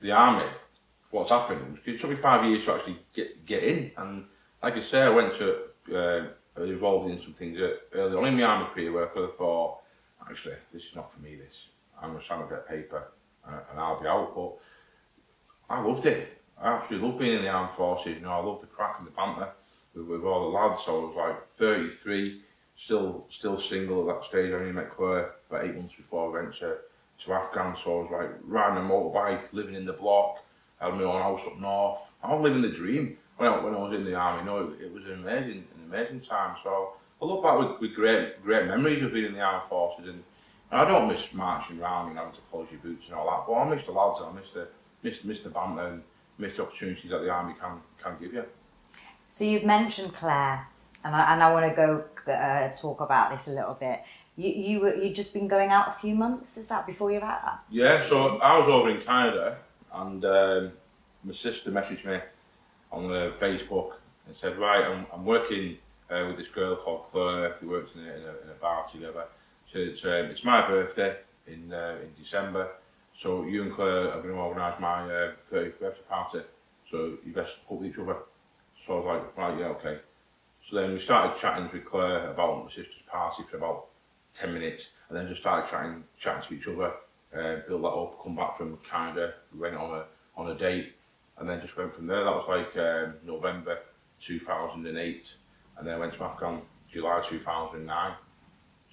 the 0.00 0.10
army 0.12 0.46
for 1.04 1.20
what's 1.20 1.30
happened. 1.30 1.78
It 1.84 2.00
took 2.00 2.10
me 2.10 2.16
five 2.16 2.44
years 2.44 2.64
to 2.64 2.74
actually 2.74 2.98
get 3.12 3.46
get 3.46 3.62
in, 3.62 3.92
and 3.96 4.24
like 4.62 4.76
I 4.76 4.80
say, 4.80 5.02
I 5.02 5.10
went 5.10 5.34
to 5.36 5.56
uh, 5.94 6.26
I 6.56 6.60
was 6.60 6.70
involved 6.70 7.10
in 7.10 7.20
some 7.20 7.32
things 7.34 7.58
early 7.92 8.16
on 8.16 8.24
in 8.26 8.36
my 8.36 8.42
army 8.44 8.66
career 8.72 8.92
where 8.92 9.08
I 9.08 9.30
thought, 9.36 9.80
actually, 10.28 10.56
this 10.72 10.84
is 10.84 10.96
not 10.96 11.12
for 11.12 11.20
me. 11.20 11.36
This 11.36 11.68
I'm 12.00 12.10
going 12.10 12.20
to 12.20 12.26
sign 12.26 12.40
up 12.40 12.50
that 12.50 12.68
paper 12.68 13.08
uh, 13.46 13.60
and 13.70 13.78
I'll 13.80 14.00
be 14.00 14.06
out. 14.06 14.34
But 14.34 14.54
I 15.68 15.80
loved 15.80 16.06
it. 16.06 16.42
I 16.60 16.72
absolutely 16.72 17.08
loved 17.08 17.20
being 17.20 17.38
in 17.38 17.42
the 17.42 17.50
armed 17.50 17.72
forces. 17.72 18.16
You 18.16 18.20
know, 18.20 18.30
I 18.30 18.42
loved 18.42 18.62
the 18.62 18.66
crack 18.66 18.96
and 18.98 19.06
the 19.06 19.10
banter 19.12 19.48
with, 19.94 20.06
with 20.06 20.24
all 20.24 20.50
the 20.50 20.56
lads. 20.56 20.82
So 20.84 21.00
I 21.00 21.06
was 21.06 21.16
like 21.16 21.48
33, 21.50 22.42
still 22.76 23.26
still 23.30 23.58
single 23.58 24.08
at 24.08 24.14
that 24.14 24.24
stage. 24.24 24.52
I 24.52 24.56
only 24.56 24.72
met 24.72 24.90
Claire 24.90 25.32
about 25.48 25.64
eight 25.64 25.74
months 25.74 25.94
before 25.94 26.28
I 26.28 26.42
went 26.42 26.54
to, 26.56 26.76
to 27.20 27.32
Afghan. 27.32 27.76
So 27.76 28.00
I 28.00 28.02
was 28.02 28.10
like 28.12 28.30
riding 28.44 28.78
a 28.78 28.88
motorbike, 28.88 29.42
living 29.52 29.74
in 29.74 29.86
the 29.86 29.92
block, 29.92 30.44
had 30.80 30.94
my 30.94 31.02
own 31.02 31.22
house 31.22 31.46
up 31.46 31.58
north. 31.58 32.00
I 32.22 32.34
was 32.34 32.42
living 32.42 32.62
the 32.62 32.68
dream 32.68 33.18
when 33.36 33.48
I, 33.48 33.62
when 33.62 33.74
I 33.74 33.78
was 33.78 33.94
in 33.94 34.04
the 34.04 34.14
army. 34.14 34.44
No, 34.44 34.58
it, 34.58 34.84
it 34.84 34.92
was 34.92 35.04
an 35.04 35.14
amazing 35.14 35.64
an 35.76 35.92
amazing 35.92 36.20
time. 36.20 36.56
So 36.62 36.92
I 37.20 37.24
look 37.24 37.42
back 37.42 37.58
with, 37.58 37.80
with 37.80 37.94
great 37.94 38.42
great 38.42 38.66
memories 38.66 39.02
of 39.02 39.12
being 39.12 39.26
in 39.26 39.34
the 39.34 39.40
armed 39.40 39.68
forces 39.68 40.08
and 40.08 40.22
I 40.70 40.84
don't 40.84 41.08
miss 41.08 41.32
marching 41.32 41.80
around 41.80 42.08
and 42.08 42.18
having 42.18 42.34
to 42.34 42.40
polish 42.50 42.72
your 42.72 42.80
boots 42.80 43.06
and 43.06 43.16
all 43.16 43.30
that, 43.30 43.46
but 43.46 43.60
I 43.60 43.68
miss 43.68 43.84
the 43.84 43.92
lads, 43.92 44.20
I 44.20 44.32
miss 44.32 44.50
the, 44.50 44.66
miss, 45.04 45.22
miss 45.22 45.40
the 45.40 45.50
banter 45.50 45.86
and 45.86 46.02
miss 46.38 46.56
the 46.56 46.62
opportunities 46.62 47.10
that 47.10 47.22
the 47.22 47.30
army 47.30 47.54
can, 47.60 47.80
can 48.02 48.16
give 48.20 48.32
you. 48.32 48.44
So 49.28 49.44
you've 49.44 49.64
mentioned 49.64 50.12
Claire, 50.14 50.66
and 51.04 51.14
I, 51.14 51.32
and 51.32 51.42
I 51.42 51.52
want 51.52 51.70
to 51.70 51.76
go 51.76 52.04
uh, 52.32 52.70
talk 52.76 53.00
about 53.00 53.30
this 53.30 53.46
a 53.46 53.52
little 53.52 53.74
bit. 53.74 54.00
You 54.36 54.50
you 54.50 54.80
were 54.80 54.94
you 54.96 55.14
just 55.14 55.32
been 55.32 55.46
going 55.46 55.70
out 55.70 55.86
a 55.88 55.92
few 55.92 56.14
months, 56.14 56.56
is 56.56 56.66
that 56.66 56.86
before 56.88 57.12
you're 57.12 57.24
out? 57.24 57.60
Yeah, 57.70 58.02
so 58.02 58.38
I 58.38 58.58
was 58.58 58.66
over 58.66 58.90
in 58.90 59.00
Canada 59.00 59.58
and 59.92 60.24
um, 60.24 60.72
my 61.22 61.32
sister 61.32 61.70
messaged 61.70 62.04
me 62.04 62.18
on 62.90 63.04
uh, 63.12 63.32
Facebook 63.38 63.92
and 64.26 64.36
said, 64.36 64.58
right, 64.58 64.84
I'm, 64.84 65.06
I'm 65.12 65.24
working 65.24 65.78
uh, 66.10 66.24
with 66.26 66.36
this 66.36 66.48
girl 66.48 66.76
called 66.76 67.04
Claire, 67.04 67.56
who 67.60 67.68
works 67.68 67.94
in 67.94 68.00
a, 68.00 68.04
in 68.04 68.22
a, 68.22 68.34
in 68.44 68.50
a 68.50 68.60
bar 68.60 68.86
together. 68.90 69.24
So 69.70 69.78
it's, 69.78 70.04
um, 70.04 70.26
it's 70.26 70.44
my 70.44 70.66
birthday 70.66 71.16
in, 71.46 71.72
uh, 71.72 71.96
in 72.02 72.10
December, 72.20 72.68
so 73.16 73.44
you 73.44 73.62
and 73.62 73.72
Claire 73.72 74.12
are 74.12 74.22
going 74.22 74.34
to 74.34 74.40
organise 74.40 74.80
my 74.80 75.02
uh, 75.04 75.32
30th 75.50 75.78
birthday 75.78 76.02
party, 76.08 76.40
so 76.90 77.16
you 77.24 77.32
best 77.32 77.56
hook 77.68 77.80
with 77.80 77.90
each 77.90 77.98
other. 77.98 78.16
So 78.86 78.94
I 78.94 78.96
was 78.96 79.06
like, 79.06 79.36
right, 79.36 79.58
yeah, 79.58 79.66
okay. 79.66 79.98
So 80.68 80.76
then 80.76 80.92
we 80.92 80.98
started 80.98 81.38
chatting 81.40 81.70
with 81.72 81.84
Claire 81.84 82.30
about 82.30 82.64
my 82.64 82.70
sister's 82.70 83.02
party 83.06 83.42
for 83.44 83.56
about 83.58 83.86
10 84.34 84.52
minutes 84.52 84.90
and 85.08 85.16
then 85.16 85.28
just 85.28 85.40
started 85.40 85.70
chatting, 85.70 86.04
chatting 86.18 86.42
to 86.48 86.54
each 86.54 86.68
other, 86.68 86.92
uh, 87.34 87.60
build 87.68 87.82
that 87.82 87.88
up, 87.88 88.22
come 88.22 88.36
back 88.36 88.56
from 88.56 88.78
Canada, 88.88 89.34
we 89.52 89.60
went 89.60 89.76
on 89.76 89.94
a, 89.94 90.04
on 90.36 90.50
a 90.50 90.54
date 90.58 90.94
and 91.38 91.48
then 91.48 91.60
just 91.60 91.76
went 91.76 91.94
from 91.94 92.06
there. 92.06 92.24
That 92.24 92.34
was 92.34 92.46
like 92.48 92.76
um, 92.76 93.14
November 93.24 93.78
2008 94.20 95.34
and 95.78 95.86
then 95.86 95.98
went 95.98 96.14
to 96.14 96.24
Afghan 96.24 96.62
July 96.90 97.20
2009. 97.26 98.12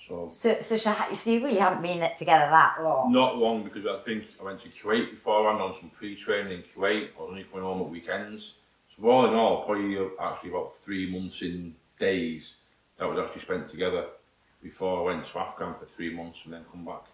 So 0.08 0.30
So 0.32 0.56
so, 0.62 0.78
so, 0.78 1.32
you 1.32 1.44
really 1.44 1.60
haven't 1.60 1.82
been 1.82 2.10
together 2.18 2.50
that 2.50 2.78
long. 2.82 3.12
not 3.12 3.38
long 3.38 3.64
because 3.64 3.86
I'd 3.86 4.04
been, 4.04 4.26
I 4.40 4.44
went 4.44 4.60
to 4.62 4.70
Kuwait 4.70 5.12
beforehand 5.12 5.62
on 5.62 5.76
some 5.80 5.90
pre-training 5.90 6.52
in 6.52 6.64
Kuwait. 6.64 7.10
I 7.18 7.22
was 7.22 7.30
only 7.30 7.44
coming 7.44 7.64
home 7.66 7.82
at 7.82 7.90
weekends. 7.90 8.56
So 8.96 9.08
all 9.10 9.28
in 9.28 9.34
all, 9.34 9.64
probably 9.66 9.98
actually 10.20 10.50
about 10.50 10.76
three 10.84 11.12
months 11.12 11.42
in 11.42 11.76
days 12.00 12.56
that 12.98 13.08
was 13.08 13.20
actually 13.20 13.42
spent 13.42 13.70
together 13.70 14.06
before 14.62 15.00
I 15.00 15.14
went 15.14 15.26
to 15.26 15.40
Afghan 15.40 15.76
for 15.80 15.86
three 15.86 16.14
months 16.14 16.40
and 16.46 16.54
then 16.54 16.66
come 16.72 16.86
back 16.86 17.06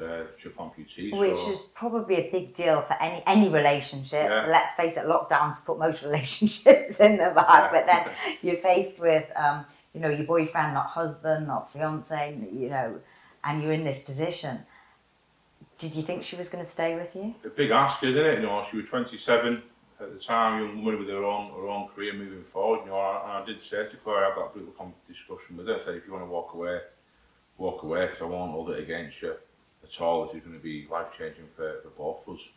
uh, 0.00 0.24
to 0.40 0.50
amputee. 0.50 1.16
Which 1.18 1.40
so, 1.40 1.52
is 1.52 1.72
probably 1.74 2.16
a 2.16 2.30
big 2.30 2.54
deal 2.54 2.82
for 2.82 2.94
any 3.02 3.22
any 3.26 3.48
relationship. 3.48 4.28
Yeah. 4.28 4.46
Let's 4.48 4.76
face 4.76 4.96
it, 4.96 5.06
lockdowns 5.06 5.64
put 5.64 5.78
most 5.78 6.02
relationships 6.08 7.00
in 7.00 7.16
the 7.16 7.32
bag. 7.34 7.34
Yeah. 7.36 7.70
But 7.72 7.86
then 7.86 8.36
you're 8.42 8.62
faced 8.62 9.00
with, 9.00 9.28
um, 9.36 9.64
you 9.98 10.04
know, 10.04 10.10
your 10.10 10.26
boyfriend, 10.26 10.74
not 10.74 10.86
husband, 10.86 11.48
not 11.48 11.72
fiance, 11.72 12.38
you 12.52 12.70
know, 12.70 13.00
and 13.42 13.60
you're 13.60 13.72
in 13.72 13.82
this 13.82 14.04
position. 14.04 14.60
Did 15.76 15.96
you 15.96 16.02
think 16.02 16.22
she 16.22 16.36
was 16.36 16.48
going 16.48 16.64
to 16.64 16.70
stay 16.70 16.94
with 16.94 17.16
you? 17.16 17.34
a 17.44 17.48
big 17.48 17.72
ask, 17.72 18.02
isn't 18.04 18.16
it? 18.16 18.38
You 18.38 18.46
know, 18.46 18.64
she 18.70 18.76
was 18.76 18.88
27 18.88 19.60
at 20.00 20.12
the 20.12 20.20
time, 20.20 20.62
young 20.62 20.84
woman 20.84 21.00
with 21.00 21.08
her 21.08 21.24
own 21.24 21.50
her 21.50 21.66
own 21.66 21.88
career 21.88 22.12
moving 22.12 22.44
forward. 22.44 22.84
You 22.84 22.90
know, 22.90 23.22
and 23.24 23.32
I, 23.32 23.44
did 23.44 23.60
say 23.60 23.88
to 23.88 23.96
Claire, 23.96 24.26
I 24.26 24.28
had 24.28 24.38
that 24.38 24.52
brutal 24.54 24.94
discussion 25.08 25.56
with 25.56 25.66
her. 25.66 25.80
I 25.80 25.84
said, 25.84 25.96
if 25.96 26.06
you 26.06 26.12
want 26.12 26.24
to 26.24 26.30
walk 26.30 26.54
away, 26.54 26.78
walk 27.56 27.82
away, 27.82 28.06
because 28.06 28.22
I 28.22 28.26
won't 28.26 28.52
hold 28.52 28.70
it 28.70 28.78
against 28.78 29.20
you 29.22 29.34
at 29.82 30.00
all. 30.00 30.26
This 30.26 30.36
is 30.36 30.42
going 30.42 30.56
to 30.56 30.62
be 30.62 30.86
life 30.88 31.08
changing 31.18 31.48
for, 31.56 31.80
for 31.82 31.90
both 31.90 32.28
of 32.28 32.36
us. 32.36 32.48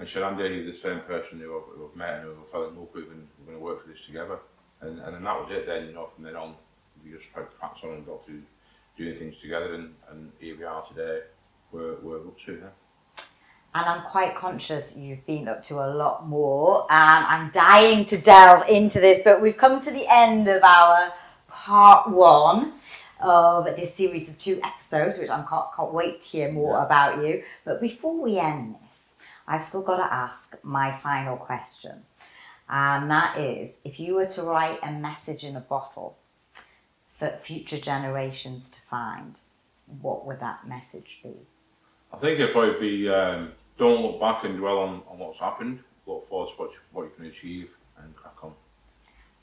And 0.00 0.24
Andy, 0.24 0.56
you're 0.56 0.72
the 0.72 0.78
same 0.78 1.00
person 1.00 1.38
who 1.38 1.56
I've, 1.56 1.76
who 1.76 1.88
I've 1.88 1.96
met 1.96 2.14
and 2.14 2.24
who 2.24 2.42
I 2.42 2.50
fell 2.50 2.68
in 2.68 2.76
love 2.76 2.88
with, 2.92 3.04
and 3.04 3.28
we're 3.38 3.52
going 3.52 3.58
to 3.58 3.64
work 3.64 3.84
through 3.84 3.92
this 3.92 4.04
together. 4.04 4.38
And, 4.80 4.98
and 4.98 5.14
then 5.14 5.22
that 5.22 5.40
was 5.40 5.50
it. 5.52 5.66
Then 5.66 5.86
you 5.86 5.92
know, 5.92 6.06
from 6.06 6.24
then 6.24 6.34
on, 6.36 6.54
we 7.04 7.12
just 7.16 7.32
tried 7.32 7.42
to 7.44 7.50
practice 7.58 7.84
on 7.84 7.90
and 7.90 8.06
got 8.06 8.24
through 8.24 8.42
doing 8.96 9.16
things 9.16 9.36
together. 9.40 9.74
And, 9.74 9.94
and 10.10 10.32
here 10.38 10.56
we 10.58 10.64
are 10.64 10.84
today. 10.86 11.20
We're, 11.72 11.96
we're 12.00 12.18
up 12.18 12.38
to 12.46 12.52
now. 12.52 13.24
And 13.74 13.84
I'm 13.86 14.02
quite 14.02 14.34
conscious 14.34 14.96
you've 14.96 15.24
been 15.26 15.46
up 15.46 15.62
to 15.64 15.74
a 15.74 15.88
lot 15.94 16.26
more. 16.26 16.86
And 16.90 17.26
I'm 17.26 17.50
dying 17.50 18.04
to 18.06 18.18
delve 18.20 18.68
into 18.68 18.98
this, 19.00 19.22
but 19.22 19.40
we've 19.40 19.56
come 19.56 19.78
to 19.80 19.90
the 19.90 20.06
end 20.10 20.48
of 20.48 20.62
our 20.62 21.12
part 21.48 22.10
one 22.10 22.74
of 23.20 23.64
this 23.76 23.94
series 23.94 24.30
of 24.30 24.38
two 24.38 24.60
episodes, 24.62 25.18
which 25.18 25.28
I 25.30 25.44
can't, 25.48 25.66
can't 25.76 25.92
wait 25.92 26.22
to 26.22 26.28
hear 26.28 26.52
more 26.52 26.78
Yeah. 26.78 26.84
about 26.84 27.24
you. 27.24 27.42
But 27.64 27.80
before 27.80 28.20
we 28.20 28.38
end 28.38 28.76
this, 28.88 29.14
I've 29.46 29.64
still 29.64 29.82
got 29.82 29.96
to 29.96 30.12
ask 30.12 30.56
my 30.62 30.96
final 30.98 31.36
question. 31.36 32.02
And 32.68 33.10
that 33.10 33.38
is 33.38 33.80
if 33.84 33.98
you 33.98 34.14
were 34.14 34.26
to 34.26 34.42
write 34.42 34.78
a 34.82 34.92
message 34.92 35.44
in 35.44 35.56
a 35.56 35.60
bottle 35.60 36.17
for 37.18 37.28
future 37.28 37.78
generations 37.78 38.70
to 38.70 38.80
find, 38.82 39.38
what 40.00 40.24
would 40.24 40.40
that 40.40 40.68
message 40.68 41.18
be? 41.22 41.34
I 42.12 42.16
think 42.16 42.38
it'd 42.38 42.52
probably 42.52 42.80
be 42.80 43.08
um, 43.08 43.52
don't 43.76 44.00
look 44.00 44.20
back 44.20 44.44
and 44.44 44.56
dwell 44.56 44.78
on, 44.78 45.02
on 45.08 45.18
what's 45.18 45.40
happened. 45.40 45.80
Look 46.06 46.22
forward 46.22 46.50
to 46.50 46.54
what 46.56 46.70
you, 46.70 46.78
what 46.92 47.02
you 47.02 47.10
can 47.16 47.26
achieve 47.26 47.70
and 48.02 48.14
crack 48.16 48.36
on. 48.42 48.52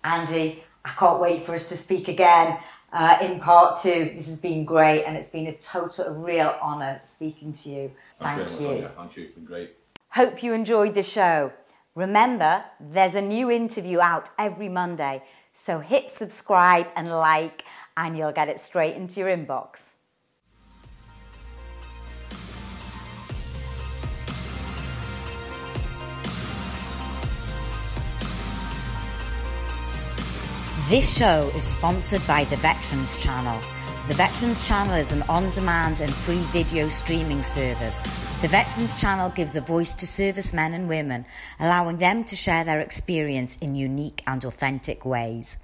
Andy, 0.03 0.63
I 0.83 0.89
can't 0.89 1.19
wait 1.19 1.43
for 1.43 1.53
us 1.53 1.67
to 1.69 1.77
speak 1.77 2.07
again 2.07 2.57
uh, 2.93 3.17
in 3.21 3.39
part 3.39 3.79
two. 3.81 4.13
This 4.15 4.27
has 4.27 4.39
been 4.39 4.63
great 4.63 5.03
and 5.03 5.17
it's 5.17 5.29
been 5.29 5.47
a 5.47 5.53
total, 5.53 6.05
a 6.05 6.13
real 6.13 6.55
honour 6.61 7.01
speaking 7.03 7.53
to 7.53 7.69
you. 7.69 7.91
Thank 8.21 8.49
you. 8.59 8.89
Thank 8.95 9.17
you. 9.17 9.23
It's 9.25 9.35
been 9.35 9.45
great. 9.45 9.75
Hope 10.09 10.41
you 10.41 10.53
enjoyed 10.53 10.95
the 10.95 11.03
show. 11.03 11.51
Remember, 11.93 12.63
there's 12.79 13.15
a 13.15 13.21
new 13.21 13.51
interview 13.51 13.99
out 13.99 14.29
every 14.39 14.69
Monday, 14.69 15.23
so 15.57 15.79
hit 15.79 16.09
subscribe 16.09 16.85
and 16.97 17.09
like, 17.09 17.63
and 17.95 18.17
you'll 18.17 18.33
get 18.33 18.49
it 18.49 18.59
straight 18.59 18.93
into 18.95 19.21
your 19.21 19.29
inbox. 19.29 19.83
This 30.89 31.17
show 31.17 31.49
is 31.55 31.63
sponsored 31.63 32.21
by 32.27 32.43
the 32.43 32.57
Veterans 32.57 33.17
Channel. 33.17 33.59
The 34.07 34.13
Veterans 34.13 34.67
Channel 34.67 34.97
is 34.97 35.11
an 35.11 35.23
on 35.23 35.49
demand 35.49 35.99
and 35.99 36.13
free 36.13 36.43
video 36.51 36.89
streaming 36.89 37.41
service. 37.41 38.01
The 38.43 38.47
Veterans 38.47 39.01
Channel 39.01 39.31
gives 39.31 39.55
a 39.55 39.61
voice 39.61 39.95
to 39.95 40.05
servicemen 40.05 40.75
and 40.75 40.87
women, 40.87 41.25
allowing 41.59 41.97
them 41.97 42.23
to 42.25 42.35
share 42.35 42.63
their 42.63 42.81
experience 42.81 43.55
in 43.55 43.73
unique 43.73 44.21
and 44.27 44.45
authentic 44.45 45.07
ways. 45.07 45.57